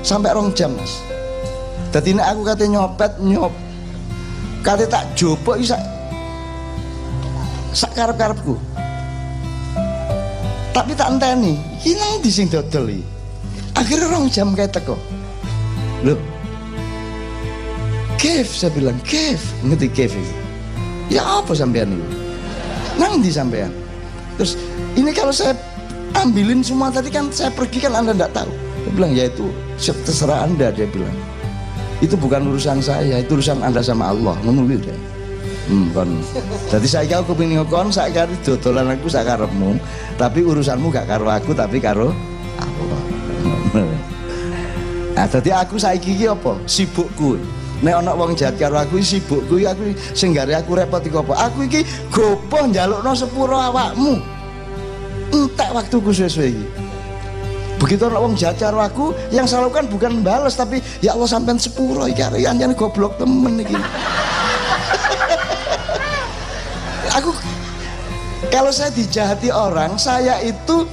[0.04, 1.00] Sampai rong jam Mas.
[1.90, 3.54] Dadi nek aku kate nyopet nyop.
[4.60, 5.78] Kate tak jopo isa
[7.76, 8.56] sak karep-karepku
[10.76, 13.00] tapi tak enteni iki nang di sing dodol iki?
[13.72, 15.00] Akhirnya rong jam kayak teko.
[16.04, 16.20] Loh
[18.20, 19.40] Kev saya bilang Kev.
[19.64, 20.12] Ngerti Kev
[21.08, 22.04] ya apa sampean ini
[23.00, 23.72] nang di sampean?
[24.36, 24.60] Terus
[25.00, 25.56] ini kalau saya
[26.12, 28.52] ambilin semua tadi kan saya pergi kan anda tidak tahu.
[28.84, 29.48] Dia bilang ya itu
[29.80, 31.16] terserah anda dia bilang.
[32.04, 34.36] Itu bukan urusan saya itu urusan anda sama Allah.
[34.44, 35.15] Menunggu deh
[35.68, 36.08] hmm, kan
[36.70, 39.78] jadi saya kau kepingin ngekon saya kari dodolan aku saya karepmu
[40.18, 42.10] tapi urusanmu gak karo aku tapi karo
[42.56, 43.02] Allah.
[45.16, 46.60] Nah jadi aku saya kiki apa?
[46.68, 47.40] Sibukku
[47.80, 51.48] nek ana wong jahat karo aku sibukku aku sing aku repot iku apa?
[51.48, 54.20] Aku iki gopoh njalukno sepuro awakmu.
[55.32, 56.66] Entek waktuku sesuai iki.
[57.80, 61.56] Begitu orang wong jahat karo aku yang saya lakukan bukan balas tapi ya Allah sampean
[61.56, 62.44] sepuro iki arek
[62.76, 63.76] goblok temen iki
[68.52, 70.86] kalau saya dijahati orang saya itu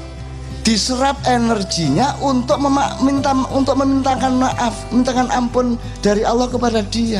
[0.63, 7.19] diserap energinya untuk meminta untuk memintakan maaf, mintakan ampun dari Allah kepada dia.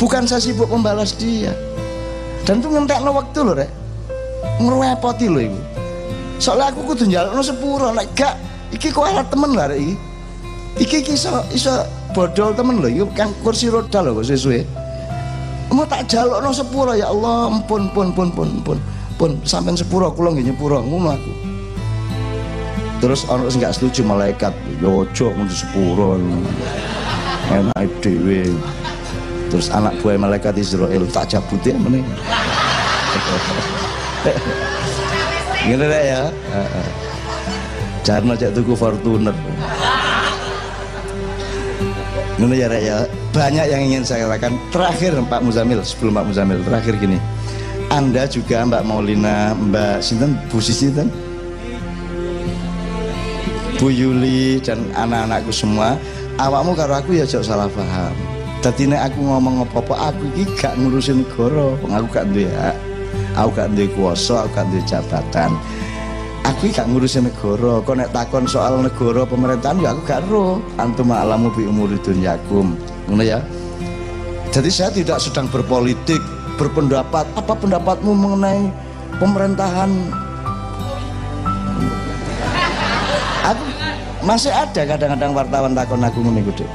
[0.00, 1.52] Bukan saya sibuk membalas dia.
[2.48, 3.70] Dan itu ngentekno waktu loh, Rek.
[4.60, 5.60] Ngerepoti loh ibu.
[6.36, 8.36] Soalnya aku kudu njalukno sepuro, nek gak
[8.72, 9.94] iki kok alat temen lah Rek iki.
[10.76, 11.12] Iki iki
[11.56, 11.72] iso
[12.12, 14.64] bodol temen loh, iki kan kursi roda loh sesuai.
[15.72, 18.95] Mau tak jalukno sepuro ya Allah, ampun pun pun pun pun pun
[19.48, 21.32] sampean sepuro kula nggih nyepuro ngono aku.
[22.96, 26.16] Terus orang sing gak setuju malaikat yojo untuk sepuro
[27.52, 28.50] enak dewe
[29.46, 32.02] terus anak buah malaikat Israel tak jabutin mana
[35.62, 36.22] gini deh ya.
[38.06, 39.34] Jangan aja tuku Fortuner.
[42.38, 42.98] Ini ya ya.
[43.34, 44.54] Banyak yang ingin saya katakan.
[44.70, 47.18] Terakhir Pak Muzamil sebelum Pak Muzamil terakhir gini
[47.90, 51.08] anda juga Mbak Maulina Mbak Sinten Bu Sinten.
[53.76, 56.00] Bu Yuli dan anak-anakku semua.
[56.36, 58.12] Awakmu karo aku ya jauh salah paham.
[58.64, 61.76] Tadi aku ngomong apa-apa aku iki gak ngurusin negara.
[61.96, 62.76] Aku gak duwe hak
[63.36, 65.50] aku gak duwe kuasa aku gak duwe jabatan.
[66.44, 67.84] Aku gak ngurusin negara.
[67.84, 72.74] Kok nek takon soal negara pemerintahan ya aku gak ro antum alamu bi umuri dunyakum
[73.08, 73.38] ngono ya.
[74.50, 76.20] Jadi saya tidak sedang berpolitik
[76.56, 78.72] berpendapat apa pendapatmu mengenai
[79.20, 79.90] pemerintahan?
[83.46, 83.64] Aku
[84.26, 86.66] masih ada kadang-kadang wartawan takon aku ngene gede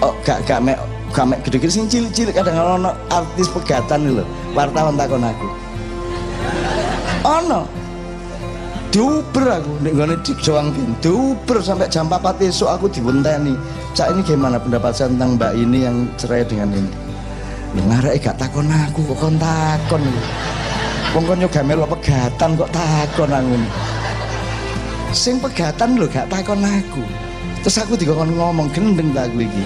[0.00, 0.80] oh gak gak mek
[1.12, 4.24] gak mek gede-gede sing cilik-cilik kadang-kadang ono artis pegatan lho
[4.56, 5.48] wartawan takon aku.
[7.28, 7.60] Ono
[8.88, 10.72] diuber aku nek gone di Joang
[11.60, 13.52] sampai jam 4 esok aku dibenteni
[13.92, 17.07] cak ini gimana pendapat saya tentang mbak ini yang cerai dengan ini
[17.76, 20.02] ngarek gak takon aku kok kon takon?
[21.12, 23.56] Wong kon yo gamel pegatan kok takon aku.
[25.12, 27.02] Sing pegatan lho gak takon aku.
[27.64, 29.64] Terus aku dikon ngomong gendeng tak aku iki.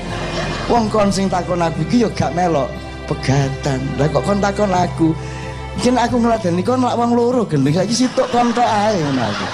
[0.66, 2.70] Wong kon sing takon aku iki yo gak melok
[3.06, 3.78] pegatan.
[3.98, 5.14] Lah kok kon takon aku?
[5.72, 9.46] Mungkin aku ngeladeni kon lak wong loro gendeng saiki situk kon tok ae aku.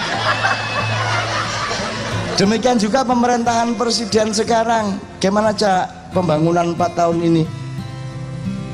[2.39, 4.95] Demikian juga pemerintahan presiden sekarang.
[5.19, 6.15] Gimana cak?
[6.15, 7.58] Pembangunan 4 tahun ini?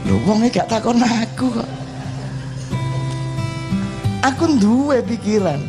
[0.04, 1.70] Lho wong gak takon aku kok.
[4.24, 5.60] Aku duwe pikiran.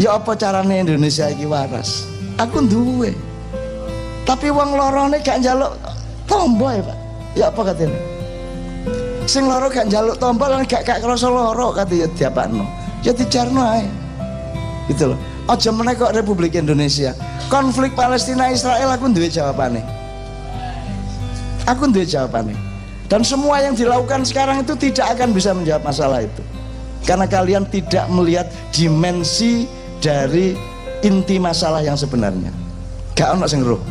[0.00, 2.08] Ya apa carane Indonesia iki waras?
[2.40, 3.12] Aku duwe.
[4.24, 5.76] Tapi wong lorone gak njaluk
[6.24, 6.98] tombo ya, Pak.
[7.36, 8.00] Ya apa katanya?
[9.30, 12.66] sing loro gak njaluk tombol lan gak gak krasa loro kate ya diapakno
[13.06, 13.86] ya dijarno ae
[14.90, 17.14] gitu loh aja meneh kok Republik Indonesia
[17.46, 19.86] konflik Palestina Israel aku duwe jawabane
[21.62, 22.58] aku duwe jawabane
[23.10, 26.42] dan semua yang dilakukan sekarang itu tidak akan bisa menjawab masalah itu.
[27.02, 29.66] Karena kalian tidak melihat dimensi
[29.98, 30.54] dari
[31.02, 32.54] inti masalah yang sebenarnya.
[33.18, 33.82] Gak ono sing roh.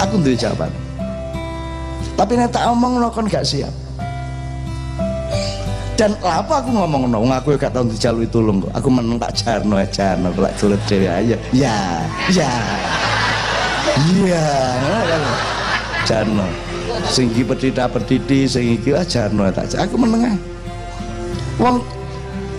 [0.00, 0.86] Aku duwe jawabane
[2.16, 3.70] tapi nek tak omong kon gak siap.
[5.96, 9.80] Dan apa aku ngomong nong aku gak tau dijalui tulung kok aku meneng tak jarno
[9.80, 10.28] ya jarno.
[10.32, 11.36] Kelak sulit dewi aja.
[11.52, 11.76] Ya
[12.32, 12.52] ya.
[13.96, 14.44] Iya
[16.04, 16.44] jarno
[17.04, 20.36] singgi pedida pedidi singgi ah jarno tak aku menengah.
[21.56, 21.80] Wong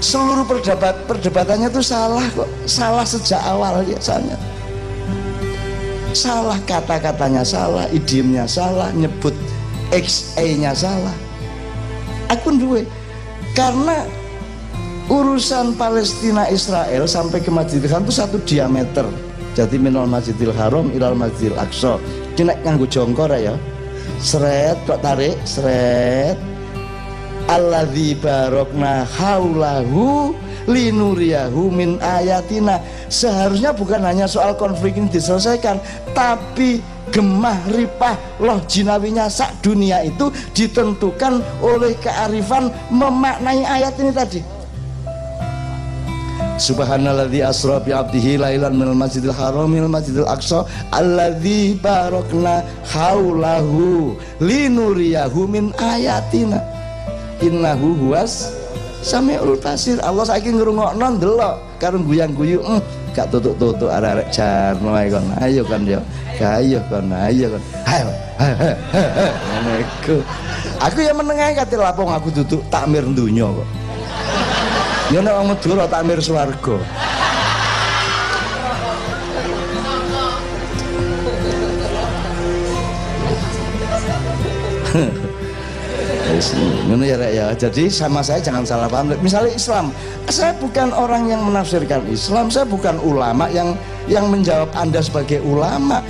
[0.02, 2.50] seluruh perdebat perdebatannya tuh salah kok.
[2.65, 4.38] Salah sejak awal biasanya.
[6.13, 9.34] Salah kata-katanya salah idiomnya salah nyebut
[9.93, 11.13] XA nya salah.
[12.34, 12.84] Aku duwe.
[13.54, 14.06] Karena
[15.08, 19.06] urusan Palestina Israel sampai ke Masjidil Haram itu satu diameter.
[19.58, 21.97] Jadi minal Masjidil Haram ilal Masjidil Aqsa.
[22.38, 23.58] Ini nganggo jongkor ya
[24.21, 26.38] seret kok tarik seret.
[27.47, 30.36] Alladzi barokna haulahu
[30.67, 32.84] linuriyahu min ayatina.
[33.08, 35.80] Seharusnya bukan hanya soal konflik ini diselesaikan
[36.12, 44.57] tapi gemah ripah loh jinawinya sak dunia itu ditentukan oleh kearifan memaknai ayat ini tadi
[46.58, 55.46] Subhanalladzi asra bi 'abdihi lailan minal masjidil haram minal masjidil aqsa alladzi barakna haulahu linuriyahu
[55.46, 56.58] min ayatina.
[57.46, 58.50] Innahu huwas
[59.06, 60.02] samiul basir.
[60.02, 62.82] Allah saiki ngrungokno ndelok karo guyang-guyu mm,
[63.13, 65.30] gak tutuk-tutuk arek-arek jarno ae kon.
[65.38, 66.02] Ayo kan yo
[66.41, 67.63] ayo kon ayo kon.
[67.86, 68.10] Ayo
[69.78, 70.17] iku.
[70.82, 73.87] Aku ya menengahi kate lapong aku duduk takmir dunya kok
[75.08, 76.76] yo nek wong Madura takmir swarga.
[86.88, 87.46] Ngono ya rek ya.
[87.56, 89.15] Jadi sama saya jangan salah paham.
[89.24, 89.96] Misalnya Islam
[90.28, 93.79] saya bukan orang yang menafsirkan Islam saya bukan ulama yang
[94.12, 96.04] yang menjawab anda sebagai ulama.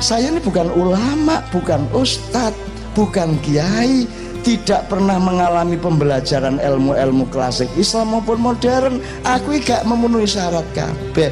[0.00, 2.56] Saya ini bukan ulama bukan ustadz
[2.96, 4.08] bukan kiai
[4.40, 11.28] tidak pernah mengalami pembelajaran ilmu-ilmu klasik Islam maupun modern aku gak memenuhi syarat kabeh.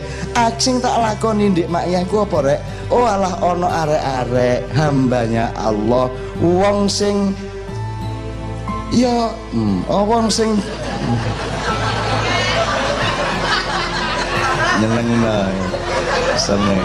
[0.60, 2.60] Sing tak lakoni ndik makyaku apa rek?
[2.92, 6.12] Oh alah ono arek-arek hambanya Allah.
[6.38, 7.32] Wong sing
[8.92, 10.56] ya hmm, oh wong sing
[14.80, 15.50] nyeneng nah
[16.40, 16.82] seneng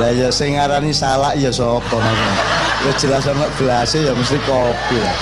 [0.00, 4.96] lah ya sing ngarani salah ya sapa namanya ya jelas ana gelasnya ya mesti kopi
[4.98, 5.16] lah.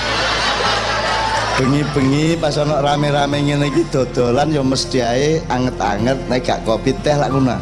[1.59, 7.13] Bengi-bengi pas ana rame-rame ngene iki dodolan ya mesti ae anget-anget nek gak kopi teh
[7.13, 7.59] lak ngono.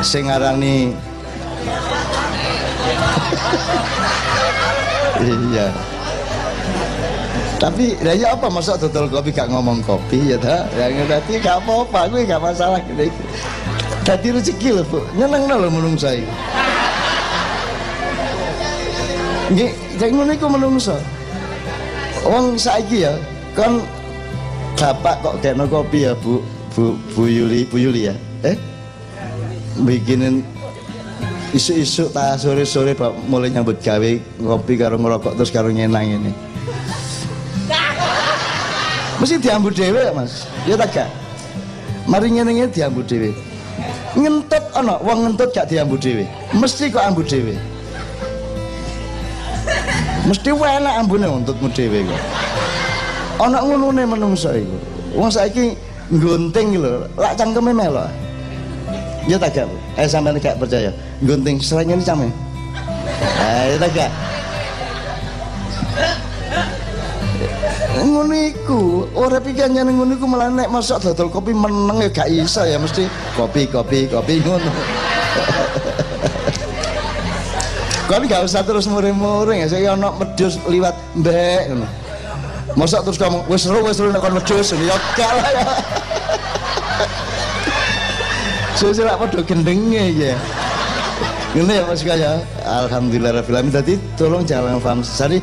[0.00, 0.94] Sing ngarani
[5.50, 5.68] iya.
[7.58, 11.58] Tapi ya, ya apa masa total kopi gak ngomong kopi ya ta yang berarti gak
[11.66, 13.10] apa-apa gue gak masalah gitu
[14.08, 16.24] tadi rezeki loh bu nyeneng loh menung saya
[19.48, 20.96] Nggih, jadi ngono iku menungso.
[22.20, 23.16] Wong saiki ya,
[23.56, 23.80] kan
[24.76, 26.44] bapak kok kena kopi ya, Bu.
[26.76, 28.14] Bu, Bu Yuli, Bu Yuli ya.
[28.44, 28.60] Eh?
[29.80, 30.44] Bikinin
[31.56, 36.32] isu-isu ta sore-sore Pak mulai nyambut gawe ngopi karo ngerokok terus karo nyenang ini.
[39.16, 40.44] Mesti diambut dhewe Mas.
[40.68, 41.08] Ya tak gak?
[42.04, 43.47] Mari ngene diambut dhewe.
[44.18, 46.26] Ngentut ana wong ngentut gak diambut dhewe.
[46.50, 47.54] Mesti kok ambut dhewe.
[50.26, 52.22] Mesti enak ambune untutmu dhewe kok.
[53.38, 54.76] Ana ngunune menungso iku.
[55.14, 55.78] Wong saiki
[56.10, 58.08] nggunting lho lak cangkeme melok
[59.28, 59.68] ya tak gak
[60.00, 60.90] eh sampean gak percaya.
[61.22, 62.32] Gunting sering ini came.
[63.38, 64.10] Eh ya tak gak
[68.08, 72.28] ngono iku ora pikir nyane ngono iku malah nek masak dodol kopi meneng ya gak
[72.32, 73.04] iso ya mesti
[73.36, 74.70] kopi kopi kopi ngono
[78.08, 81.86] Kan gak usah terus muring-muring ya, saya ono medus liwat mbek ngono.
[82.72, 85.64] Masa terus kamu wis seru wis seru nek kon medus ya gak lah ya.
[88.78, 90.38] Sesuk lak padha gendenge ya.
[91.50, 92.38] Ngene ya Mas kaya.
[92.62, 93.74] Alhamdulillah rabbil.
[93.74, 95.42] Dadi tolong jangan paham sari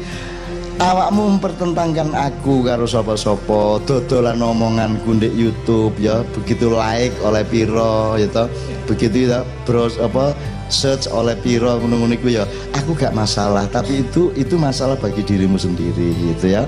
[0.80, 3.80] awakmu mempertentangkan aku karo sapa-sapa.
[3.84, 6.23] Dodolan omongan ndek YouTube ya.
[6.36, 8.47] Begitu like oleh piro ya toh.
[8.89, 9.43] Begitu ya.
[9.63, 10.36] Bros apa
[10.67, 12.47] search oleh piro ngono ya.
[12.80, 16.67] Aku gak masalah tapi itu itu masalah bagi dirimu sendiri gitu ya.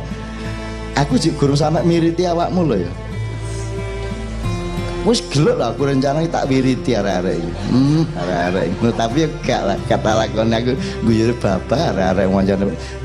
[0.98, 3.07] Aku juga gurung sampe miriti awakmu loh ya
[5.06, 7.52] wis gelek lah aku rencana tak wiriti arek-arek iki.
[7.70, 8.66] Hmm, arek-arek.
[8.98, 10.74] Tapi ya gak lah kata lakon aku
[11.06, 12.26] guyu bapak arek-arek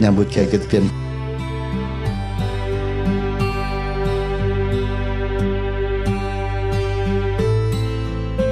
[0.01, 0.85] nyambut kaget ben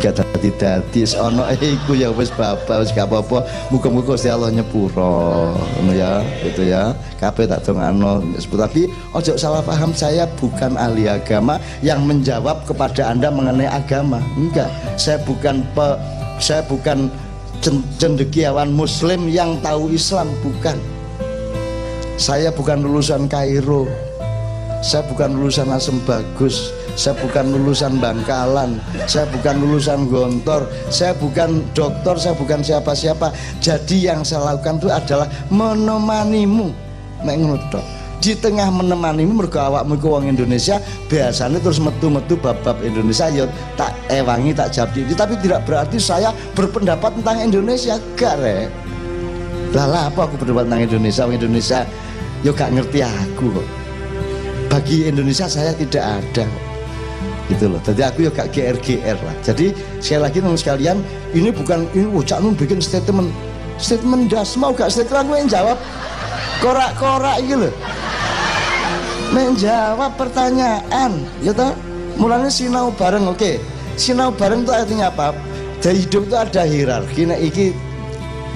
[0.01, 3.45] gak dadi dadi ono iku ya wis bapak wis gak apa-apa.
[3.69, 5.53] Muga-muga Gusti Allah nyepuro.
[5.53, 6.97] Ngono ya gitu ya.
[7.21, 13.29] Kabeh tak dongano tapi ojo salah paham saya bukan ahli agama yang menjawab kepada Anda
[13.29, 14.25] mengenai agama.
[14.41, 14.73] Enggak.
[14.97, 15.89] Saya bukan pe,
[16.41, 17.13] saya bukan
[18.01, 20.81] cendekiawan muslim yang tahu Islam bukan.
[22.17, 23.85] Saya bukan lulusan Kairo.
[24.81, 31.63] Saya bukan lulusan Asem Bagus saya bukan lulusan Bangkalan saya bukan lulusan Gontor saya bukan
[31.73, 33.33] dokter saya bukan siapa-siapa.
[33.63, 36.73] Jadi yang saya lakukan itu adalah menemanimu.
[37.21, 37.85] Mengutuk
[38.21, 40.77] di tengah menemanimu mergo awakmu ke wong Indonesia
[41.09, 43.49] biasanya terus metu-metu bab-bab Indonesia ya
[43.81, 48.37] tak ewangi tak jawab tapi tidak berarti saya berpendapat tentang Indonesia gak
[49.73, 51.23] lah apa aku berpendapat tentang Indonesia?
[51.25, 51.79] Wong Indonesia
[52.45, 53.49] yo gak ngerti aku
[54.69, 56.70] bagi Indonesia saya tidak ada
[57.51, 57.81] gitu loh.
[57.83, 59.37] Jadi aku ya gak GR-GR lah.
[59.43, 60.97] Jadi sekali lagi teman sekalian
[61.35, 63.29] ini bukan ini ucap oh, bikin statement.
[63.83, 65.27] Statement das mau gak statement?
[65.27, 65.77] Aku yang jawab.
[66.63, 67.75] Korak-korak gitu loh
[69.31, 71.73] menjawab pertanyaan ya toh?
[72.19, 73.39] Mulanya sinau bareng oke.
[73.39, 73.57] Okay.
[73.97, 75.33] sinau bareng itu artinya apa?
[75.81, 77.23] Dari hidup itu ada hierarki.
[77.25, 77.73] Nah iki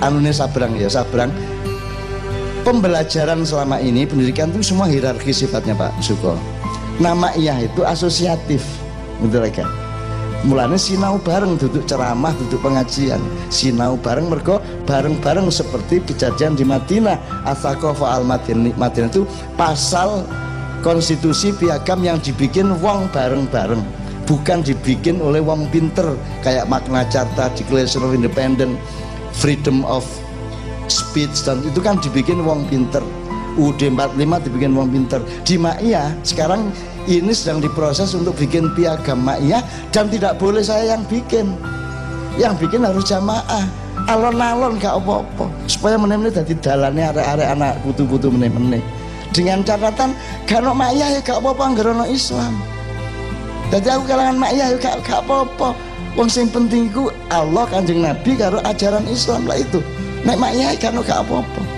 [0.04, 1.32] anunya sabrang ya sabrang.
[2.64, 6.36] Pembelajaran selama ini pendidikan itu semua hierarki sifatnya Pak Suko.
[7.00, 8.64] Nama iya itu asosiatif
[9.22, 9.68] gitu kan
[10.44, 13.18] mulanya sinau bareng duduk ceramah duduk pengajian.
[13.48, 17.16] Sinau bareng mergo bareng-bareng seperti kejadian di Madinah.
[17.48, 19.24] Athakofa al Madinah Madinah itu
[19.56, 20.28] pasal
[20.84, 23.80] konstitusi piagam yang dibikin wong bareng-bareng.
[24.24, 28.76] Bukan dibikin oleh wong pinter kayak makna carta declaration of independence
[29.36, 30.04] freedom of
[30.88, 33.04] speech dan itu kan dibikin wong pinter
[33.54, 35.20] UD 45 dibikin wong pinter.
[35.46, 36.70] Di Ma'iyah sekarang
[37.04, 39.60] ini sedang diproses untuk bikin piagam ma'iyah
[39.92, 41.52] dan tidak boleh saya yang bikin.
[42.40, 43.64] Yang bikin harus jamaah.
[44.04, 45.48] Alon-alon gak apa-apa.
[45.64, 48.82] Supaya meneh-meneh dari dalannya arek-arek anak putu-putu meneh-meneh
[49.34, 50.14] dengan catatan
[50.46, 52.54] gak ma'iyah ya gak apa-apa nggak Islam.
[53.72, 55.74] Jadi aku kalangan ma'iyah ya gak, gak apa-apa.
[56.14, 59.82] Wong sing penting ku Allah kanjeng Nabi karo ajaran Islam lah itu.
[60.22, 61.73] Nek ma'iyah gak gak apa-apa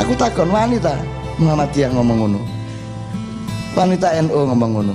[0.00, 0.96] aku takon wanita.
[1.36, 2.40] Muhammadiyah ngomong ngono?
[3.76, 4.94] Wanita NU ngomong ngono.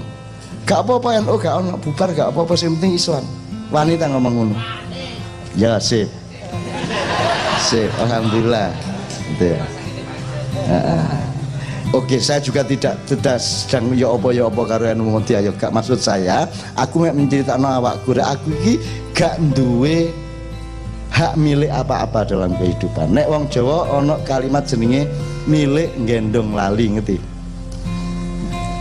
[0.65, 3.25] Gak apa-apa NU gak ono bubar gak apa-apa sing penting Islam.
[3.69, 4.55] Wanita ngomong ngono.
[5.53, 6.09] Ya sip.
[7.65, 8.73] Sip alhamdulillah.
[9.33, 9.61] Gitu ya.
[11.93, 15.41] Oke, saya juga tidak tidak sedang ya apa ya apa karo anu Muhammadiyah.
[15.47, 18.73] Ya gak maksud saya, aku mek menceritakan awakku, aku iki
[19.15, 20.11] gak duwe
[21.15, 23.15] hak milik apa-apa dalam kehidupan.
[23.15, 25.07] Nek wong Jawa ono kalimat jenenge
[25.47, 27.17] milik gendong lali ngerti?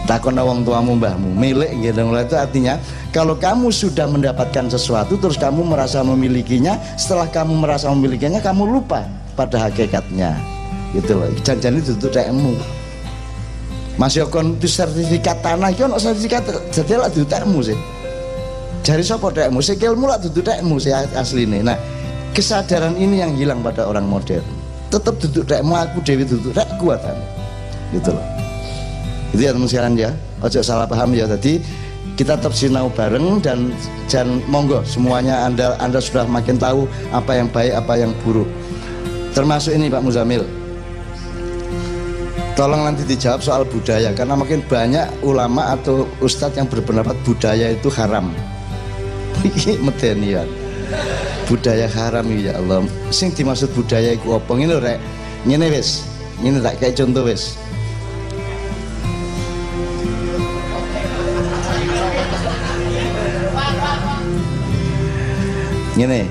[0.04, 2.74] Takon wong tuamu mbahmu milik gendong lali itu artinya
[3.14, 9.06] kalau kamu sudah mendapatkan sesuatu terus kamu merasa memilikinya setelah kamu merasa memilikinya kamu lupa
[9.38, 10.34] pada hakikatnya.
[10.90, 12.58] Gitu loh jangan itu tekmu
[13.94, 16.42] masih kon itu sertifikat tanah itu sertifikat
[16.74, 17.78] jadi lah tekmu sih.
[18.82, 21.78] Dari siapa tekmu sikilmu lah tuh tekmu sih asli ini nah
[22.34, 24.42] kesadaran ini yang hilang pada orang modern.
[24.90, 27.14] Tetap duduk rekmu aku dewi duduk rek kuatan
[27.94, 28.26] gitu loh.
[29.30, 30.10] Itu ya teman sekalian ya.
[30.42, 31.30] Ojo salah paham ya.
[31.30, 31.62] Tadi
[32.18, 33.70] kita tetap sinau bareng dan
[34.10, 38.50] dan monggo semuanya anda anda sudah makin tahu apa yang baik apa yang buruk.
[39.34, 40.42] Termasuk ini Pak Muzamil.
[42.54, 47.90] Tolong nanti dijawab soal budaya karena makin banyak ulama atau ustadz yang berpendapat budaya itu
[47.90, 48.30] haram.
[49.42, 50.63] Ini medenian
[51.46, 52.84] budaya haram ya Allah.
[53.12, 54.50] Sing dimaksud budaya iku apa?
[54.52, 54.98] Ngene rek.
[55.44, 56.04] Ngene wis.
[56.40, 57.56] Ngene tak kayak contoh wis.
[65.94, 66.26] Ngene.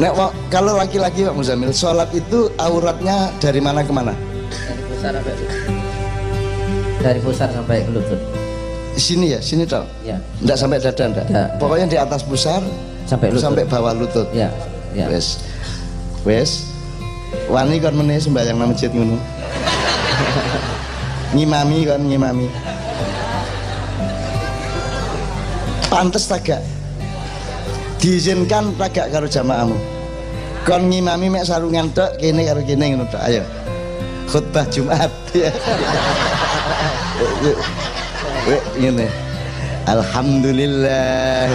[0.00, 0.16] Nek,
[0.48, 4.16] kalau laki-laki Pak Muzamil, sholat itu auratnya dari mana ke mana?
[4.48, 5.34] Dari pusar sampai
[7.00, 8.39] dari pusar sampai lutut.
[8.98, 9.86] Sini ya, sini toh?
[10.02, 10.18] Ya.
[10.42, 11.26] Enggak sampai dada enggak?
[11.62, 12.62] Pokoknya di atas pusar,
[13.06, 13.42] sampai lutut.
[13.42, 14.26] sampai bawah lutut.
[14.34, 14.50] Ya,
[14.92, 15.06] ya.
[15.08, 15.38] Wes.
[16.26, 16.66] Wes.
[17.46, 19.14] Wani kon meneh sembahyang nang masjid ngono.
[21.34, 22.48] ngimami kon ngimami.
[25.90, 26.62] Pantes tak gak?
[27.98, 29.76] Diizinkan tak gak karo jamaahmu?
[30.66, 33.22] Kon ngimami mek sarungan tok kene karo kene ngono tok.
[33.22, 33.42] Ayo.
[34.30, 35.10] Khutbah Jumat.
[38.78, 39.08] Ngene.
[39.84, 41.48] Alhamdulillah.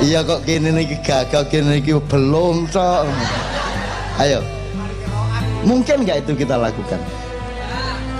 [0.00, 3.04] Iya kok kini niki gagal kini niki belum toh
[4.16, 4.40] ayo.
[5.60, 7.00] Mungkin nggak itu kita lakukan?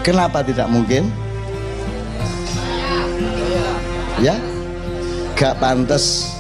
[0.04, 1.08] Kenapa tidak mungkin?
[4.20, 4.36] Ya?
[5.36, 6.36] Gak pantas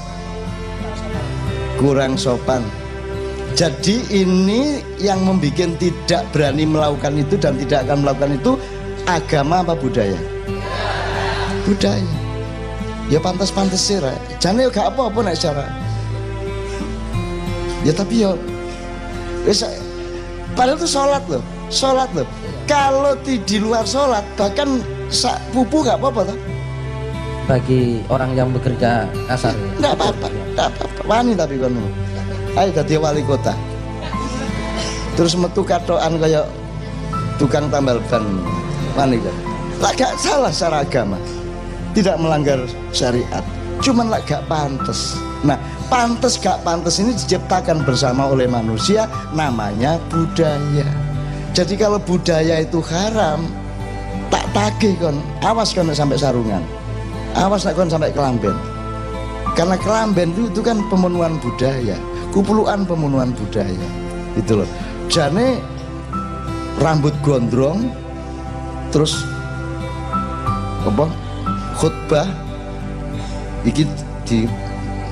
[1.80, 2.60] kurang sopan.
[3.56, 8.52] Jadi ini yang membuat tidak berani melakukan itu dan tidak akan melakukan itu
[9.18, 10.20] agama apa budaya?
[11.66, 12.06] Budaya.
[13.10, 15.66] Ya pantas-pantas sih rek jangan ya gak apa-apa nek cara
[17.82, 18.38] ya tapi ya
[19.42, 19.66] bisa
[20.54, 21.42] padahal itu sholat loh
[21.74, 22.22] sholat loh.
[22.70, 24.78] Kalau di, di luar sholat bahkan
[25.10, 26.38] sak pupu gak apa-apa tuh
[27.50, 31.02] bagi orang yang bekerja kasar nggak apa-apa nggak apa-apa.
[31.10, 31.74] Wani tapi kan
[32.62, 33.58] ayo jadi wali kota.
[35.18, 36.46] Terus metu katoan kayak
[37.42, 38.22] tukang tambal ban
[39.00, 39.36] wani kan
[39.96, 41.16] gak salah secara agama.
[41.96, 42.60] Tidak melanggar
[42.92, 43.42] syariat.
[43.80, 45.16] Cuman lah gak pantas.
[45.40, 45.56] Nah
[45.88, 50.84] pantas gak pantas ini diciptakan bersama oleh manusia namanya budaya.
[51.56, 53.48] Jadi kalau budaya itu haram
[54.28, 55.16] tak tagih kon.
[55.40, 56.62] Awas kon sampai sarungan.
[57.34, 58.54] Awas nak kon sampai kelamben.
[59.58, 61.98] Karena kelamben itu, itu kan pemenuhan budaya.
[62.30, 63.88] Kupuluan pemenuhan budaya.
[64.38, 64.68] Itu loh.
[65.10, 65.58] Jane
[66.78, 67.90] rambut gondrong
[68.90, 69.22] terus
[70.84, 71.06] apa?
[71.78, 72.28] Khutbah.
[73.64, 73.84] Iki
[74.28, 74.48] di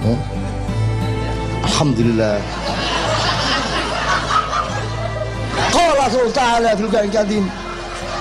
[0.05, 0.21] oh.
[1.65, 2.41] Alhamdulillah.
[5.73, 7.45] Qala ta'ala fil kadim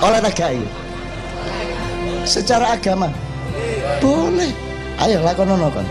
[0.04, 0.60] oleh nagai
[2.28, 3.08] secara agama?
[3.98, 4.52] Boleh.
[4.98, 5.86] Ayo lakonono kan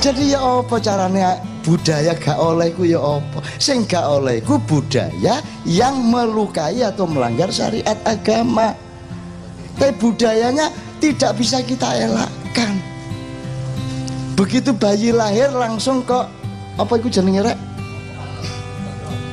[0.00, 3.40] jadi ya apa caranya budaya gak oleh ku ya apa?
[3.60, 8.76] Sing gak oleh ku budaya yang melukai atau melanggar syariat agama.
[9.76, 10.68] Tapi budayanya
[11.00, 12.76] tidak bisa kita elakkan.
[14.36, 16.28] Begitu bayi lahir langsung kok
[16.80, 17.58] apa itu jenenge rek?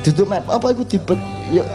[0.04, 1.20] Tutup map apa itu dibet
[1.52, 1.68] yuk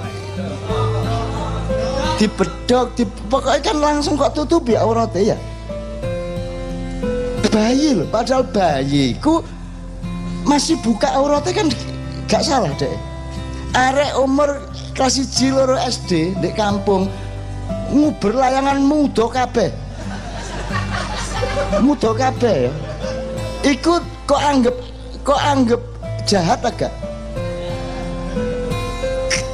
[2.18, 5.38] dibedok di, pokoknya kan langsung kok tutup ya auratnya ya.
[7.54, 9.46] Bayi loh padahal bayiku
[10.44, 11.68] masih buka auratnya kan
[12.28, 12.92] gak salah deh
[13.74, 14.62] arek umur
[14.94, 15.50] kelas 1
[15.90, 17.10] SD di kampung
[17.90, 19.70] nguber layangan muda kabeh.
[21.82, 22.74] Muda kabeh ya.
[23.64, 24.76] Ikut kok anggap
[25.26, 25.82] kok anggap
[26.28, 26.94] jahat agak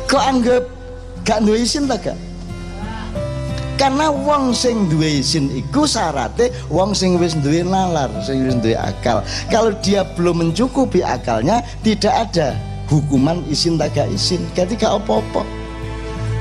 [0.10, 0.66] kok anggap
[1.22, 2.18] gak duwe isin gak
[3.80, 8.76] karena wong sing duwe isin iku syaratnya wong sing wis duwe nalar sing wis duwe
[8.76, 9.24] akal.
[9.48, 12.60] Kalau dia belum mencukupi akalnya tidak ada
[12.92, 14.44] hukuman isin tak gak isin.
[14.52, 15.48] Jadi gak apa-apa.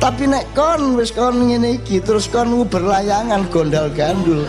[0.02, 4.42] Tapi nek kon wis kon ngene iki terus kon berlayangan gondal gandul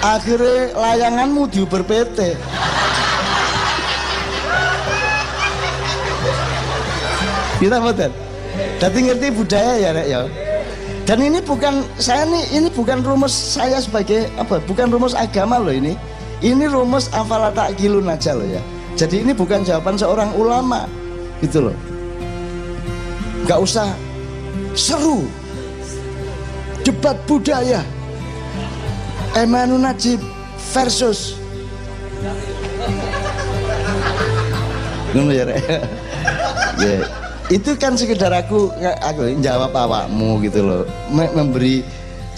[0.00, 2.32] akhirnya layanganmu diuber PT
[7.60, 8.12] kita betul
[8.80, 10.20] jadi ngerti budaya ya rek ya
[11.10, 15.74] dan ini bukan saya nih ini bukan rumus saya sebagai apa bukan rumus agama loh
[15.74, 15.98] ini.
[16.38, 18.62] Ini rumus afala takilun aja loh ya.
[18.94, 20.86] Jadi ini bukan jawaban seorang ulama
[21.42, 21.74] gitu loh.
[23.42, 23.90] Nggak usah
[24.78, 25.26] seru.
[26.86, 27.82] Debat budaya.
[29.34, 30.22] Emanu Najib
[30.70, 31.34] versus.
[35.10, 35.42] Ngono ya
[36.78, 37.02] ya
[37.50, 38.70] itu kan sekedar aku
[39.02, 40.82] aku jawab awakmu gitu loh.
[41.10, 41.82] Me- memberi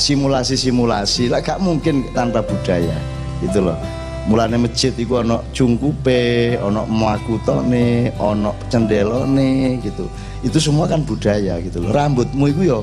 [0.01, 1.29] simulasi-simulasi.
[1.29, 2.97] Lah gak mungkin tanpa budaya
[3.45, 3.77] gitu loh.
[4.25, 10.09] Mulane masjid iku ana cungkupe ana makutone ana cendelone gitu.
[10.41, 11.93] Itu semua kan budaya gitu loh.
[11.93, 12.79] Rambutmu iku ya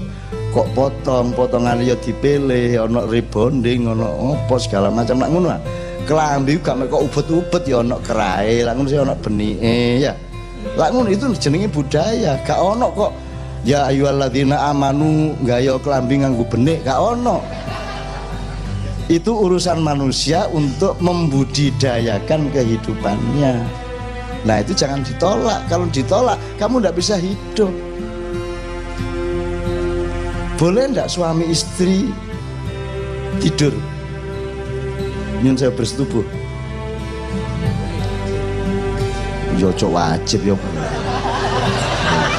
[0.54, 5.18] kok potong potongan ya dipilih ana rebonding ana apa segala macam.
[5.18, 5.50] Nak ngono
[6.06, 10.14] kelambi gak kok ubet-ubet ya ana kerae lah ngono sih ana benike ya
[10.80, 12.40] lah itu jenenge budaya.
[12.48, 13.12] Gak ono kok
[13.68, 16.88] ya ayyuhalladzina amanu gayo kelambi nganggo benik.
[16.88, 17.44] Gak ono.
[19.12, 23.54] Itu urusan manusia untuk membudidayakan kehidupannya.
[24.48, 25.68] Nah itu jangan ditolak.
[25.68, 27.74] Kalau ditolak kamu tidak bisa hidup.
[30.56, 32.08] Boleh enggak suami istri
[33.44, 33.76] tidur?
[35.44, 36.39] Nyun saya bersetubuh
[39.60, 40.56] yo cok wajib yo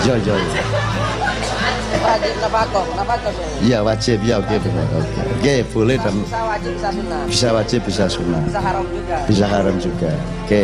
[0.03, 0.53] yo yo yo.
[2.01, 2.87] Wajib napa kok?
[2.97, 3.33] Napa kok?
[3.61, 7.23] iya wajib ya oke benar oke oke boleh dan Bisa wajib bisa sunnah.
[7.29, 9.17] bisa wajib bisa sunnah Bisa haram juga.
[9.29, 10.11] bisa haram juga
[10.41, 10.63] oke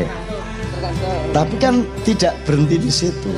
[1.31, 1.75] tapi kan
[2.09, 3.33] tidak berhenti di situ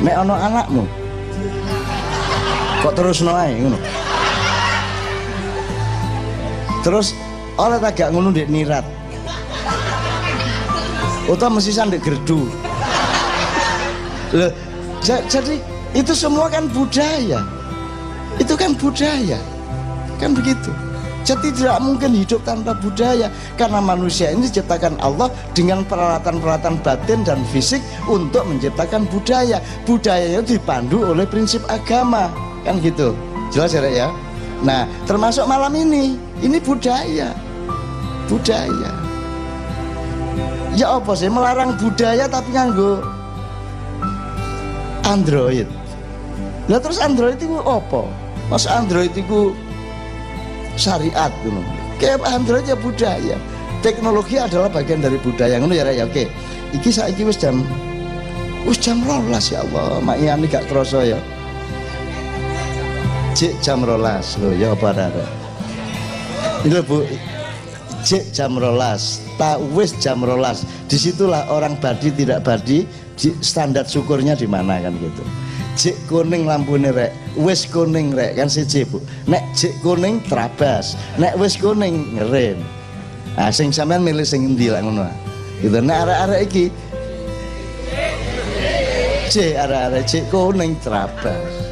[0.00, 0.84] nek ono anakmu
[2.80, 3.76] kok terus noai ngono
[6.80, 7.12] terus
[7.56, 8.84] oleh tak gak ngono dek nirat
[11.26, 12.46] utawa mesti sandek gerdu.
[14.34, 14.50] Loh,
[15.02, 15.58] ja- jadi
[15.94, 17.42] itu semua kan budaya.
[18.36, 19.38] Itu kan budaya.
[20.18, 20.70] Kan begitu.
[21.26, 23.26] Jadi tidak mungkin hidup tanpa budaya.
[23.58, 25.26] Karena manusia ini diciptakan Allah
[25.58, 29.58] dengan peralatan-peralatan batin dan fisik untuk menciptakan budaya.
[29.82, 32.30] Budayanya dipandu oleh prinsip agama.
[32.62, 33.14] Kan gitu.
[33.50, 34.08] Jelas ya ya?
[34.62, 36.14] Nah termasuk malam ini.
[36.38, 37.34] Ini budaya.
[38.30, 39.05] Budaya
[40.74, 43.04] ya apa sih melarang budaya tapi nganggo
[45.06, 45.70] Android.
[46.66, 48.02] Lah terus Android itu apa?
[48.50, 49.54] Mas Android itu
[50.74, 51.62] syariat gitu
[52.02, 53.38] kayak Android ya budaya.
[53.84, 56.26] Teknologi adalah bagian dari budaya ngono ya ya oke.
[56.74, 57.62] Iki saiki wis jam
[58.66, 60.02] wis jam rolas ya Allah.
[60.02, 61.18] Mak ini gak kerasa ya.
[63.38, 64.34] Cik jam rolas.
[64.42, 65.46] Lho ya apa Rara
[66.66, 67.06] ini bu
[68.06, 70.62] cik jam rolas tak wis jam rolas.
[70.86, 72.86] Di situlah orang badi tidak badi
[73.18, 75.26] di- standar syukurnya di mana kan gitu.
[75.76, 79.02] Cik kuning lampune rek wis kuning rek kan siji bu.
[79.26, 82.62] Nek cik kuning terabas nek wis kuning ngerem
[83.36, 85.04] nah sing sampean milih sing endi lah ngono
[85.60, 85.82] gitu.
[85.82, 86.64] Nek arek-arek iki
[89.28, 91.65] cik arek-arek cik kuning terabas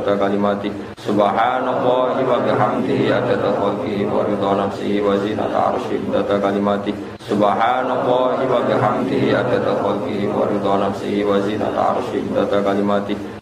[0.00, 0.72] data kalimati.
[0.96, 6.96] Subhanallah wa bihamdihi adada khalqihi wa ridha nafsihi wa zinata arsyihi data kalimati.
[7.28, 11.20] Subhanallah wa bihamdihi adada khalqihi wa ridha nafsihi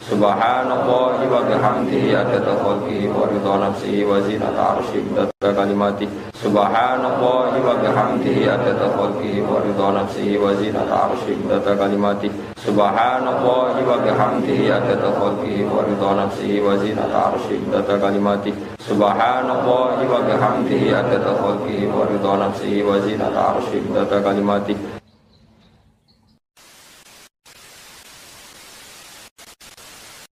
[0.07, 6.07] Subhanallah wa bihamdihi adada khalqihi wa ridha nafsihi wa zinata arsyihi data kalimati.
[6.38, 12.30] Subhanallah wa bihamdihi adada khalqihi wa ridha nafsihi wa zinata arsyihi data kalimati.
[12.62, 18.51] Subhanallah wa bihamdihi adada khalqihi wa ridha nafsihi wa zinata arsyihi data kalimati.
[18.78, 24.97] Subhanallah wa bihamdihi adada khalqihi wa ridha nafsihi wa zinata arsyihi data kalimati